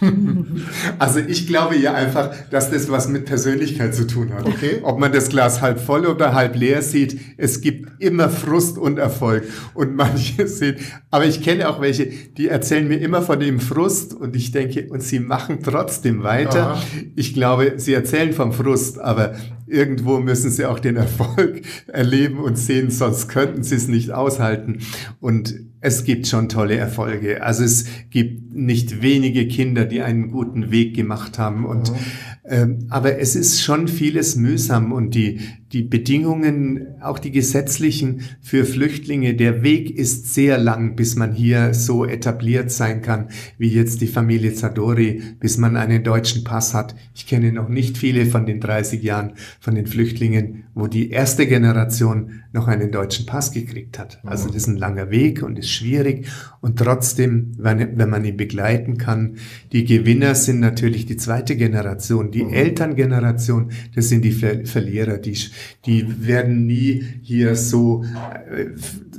[0.98, 4.46] Also ich glaube ja einfach, dass das was mit Persönlichkeit zu tun hat.
[4.46, 4.80] Okay.
[4.82, 8.98] Ob man das Glas halb voll oder halb leer sieht, es gibt immer Frust und
[8.98, 9.44] Erfolg.
[9.74, 10.76] Und manche sehen,
[11.10, 14.88] aber ich kenne auch welche, die erzählen mir immer von dem Frust und ich denke,
[14.90, 16.72] und sie machen trotzdem weiter.
[16.72, 16.82] Aha.
[17.14, 19.34] Ich glaube, sie erzählen vom Frust, aber
[19.66, 24.78] irgendwo müssen sie auch den Erfolg erleben und sehen, sonst könnten sie es nicht aushalten.
[25.20, 27.42] Und es gibt schon tolle Erfolge.
[27.42, 31.64] Also es gibt nicht wenige Kinder, die einen guten Weg gemacht haben.
[31.64, 31.96] Und, mhm.
[32.44, 35.40] ähm, aber es ist schon vieles mühsam und die,
[35.72, 41.74] die Bedingungen, auch die gesetzlichen für Flüchtlinge, der Weg ist sehr lang, bis man hier
[41.74, 43.28] so etabliert sein kann,
[43.58, 46.94] wie jetzt die Familie Zadori, bis man einen deutschen Pass hat.
[47.14, 51.46] Ich kenne noch nicht viele von den 30 Jahren von den Flüchtlingen, wo die erste
[51.46, 54.18] Generation noch einen deutschen Pass gekriegt hat.
[54.24, 56.26] Also das ist ein langer Weg und ist schwierig.
[56.60, 59.36] Und trotzdem, wenn, wenn man ihn begleiten kann,
[59.70, 62.52] die Gewinner sind natürlich die zweite Generation, die mhm.
[62.52, 65.36] Elterngeneration, das sind die Ver Verlierer, die
[65.84, 68.66] die werden nie hier so äh,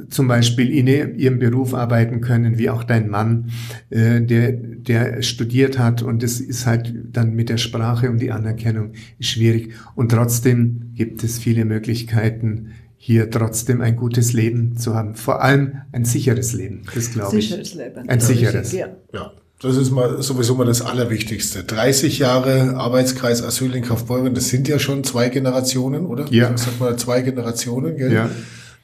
[0.10, 3.52] zum Beispiel in ihrem Beruf arbeiten können, wie auch dein Mann,
[3.90, 6.02] äh, der, der studiert hat.
[6.02, 9.74] Und das ist halt dann mit der Sprache und die Anerkennung schwierig.
[9.96, 12.72] Und trotzdem gibt es viele Möglichkeiten,
[13.08, 15.16] hier trotzdem ein gutes Leben zu haben.
[15.16, 17.48] Vor allem ein sicheres Leben, das glaube ich.
[17.48, 18.10] Sicheres Leben.
[18.10, 18.74] Ein sicheres.
[18.74, 18.88] Ja.
[19.14, 19.32] ja.
[19.62, 21.64] Das ist mal sowieso mal das Allerwichtigste.
[21.64, 26.26] 30 Jahre Arbeitskreis Asyl in Kaufbeuren, das sind ja schon zwei Generationen, oder?
[26.32, 26.52] Ja.
[26.54, 28.12] Ich sag mal zwei Generationen, gell?
[28.12, 28.30] Ja.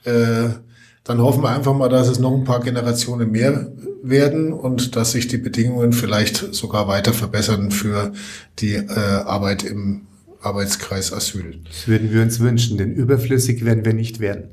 [0.06, 0.52] Äh,
[1.04, 3.74] dann hoffen wir einfach mal, dass es noch ein paar Generationen mehr
[4.04, 8.14] werden und dass sich die Bedingungen vielleicht sogar weiter verbessern für
[8.60, 10.04] die äh, Arbeit im
[10.44, 11.60] Arbeitskreis Asyl.
[11.65, 14.49] Das würden wir uns wünschen, denn überflüssig werden wir nicht werden.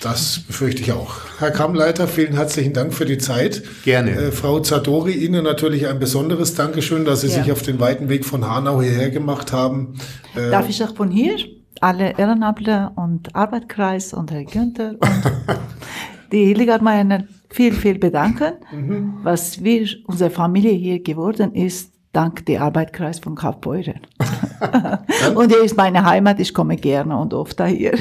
[0.00, 1.14] Das befürchte ich auch.
[1.38, 3.62] Herr Kammleiter, vielen herzlichen Dank für die Zeit.
[3.84, 4.10] Gerne.
[4.10, 7.42] Äh, Frau Zadori, Ihnen natürlich ein besonderes Dankeschön, dass Sie ja.
[7.42, 9.94] sich auf den weiten Weg von Hanau hierher gemacht haben.
[10.34, 11.36] Äh, Darf ich auch von hier
[11.80, 15.32] alle Ehrenamtler und Arbeitskreis und Herr Günther und
[16.32, 19.14] die Hildegard Meyer viel, viel bedanken, mhm.
[19.22, 24.00] was wir, unsere Familie hier geworden ist, dank der Arbeitskreis von Kaufbeuren.
[25.34, 27.92] und hier ist meine Heimat, ich komme gerne und oft daher.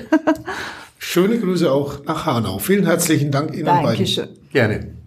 [0.97, 2.57] Schöne Grüße auch nach Hanau.
[2.57, 4.27] Vielen herzlichen Dank Ihnen Dankeschön.
[4.27, 4.51] beiden.
[4.51, 5.04] Gerne.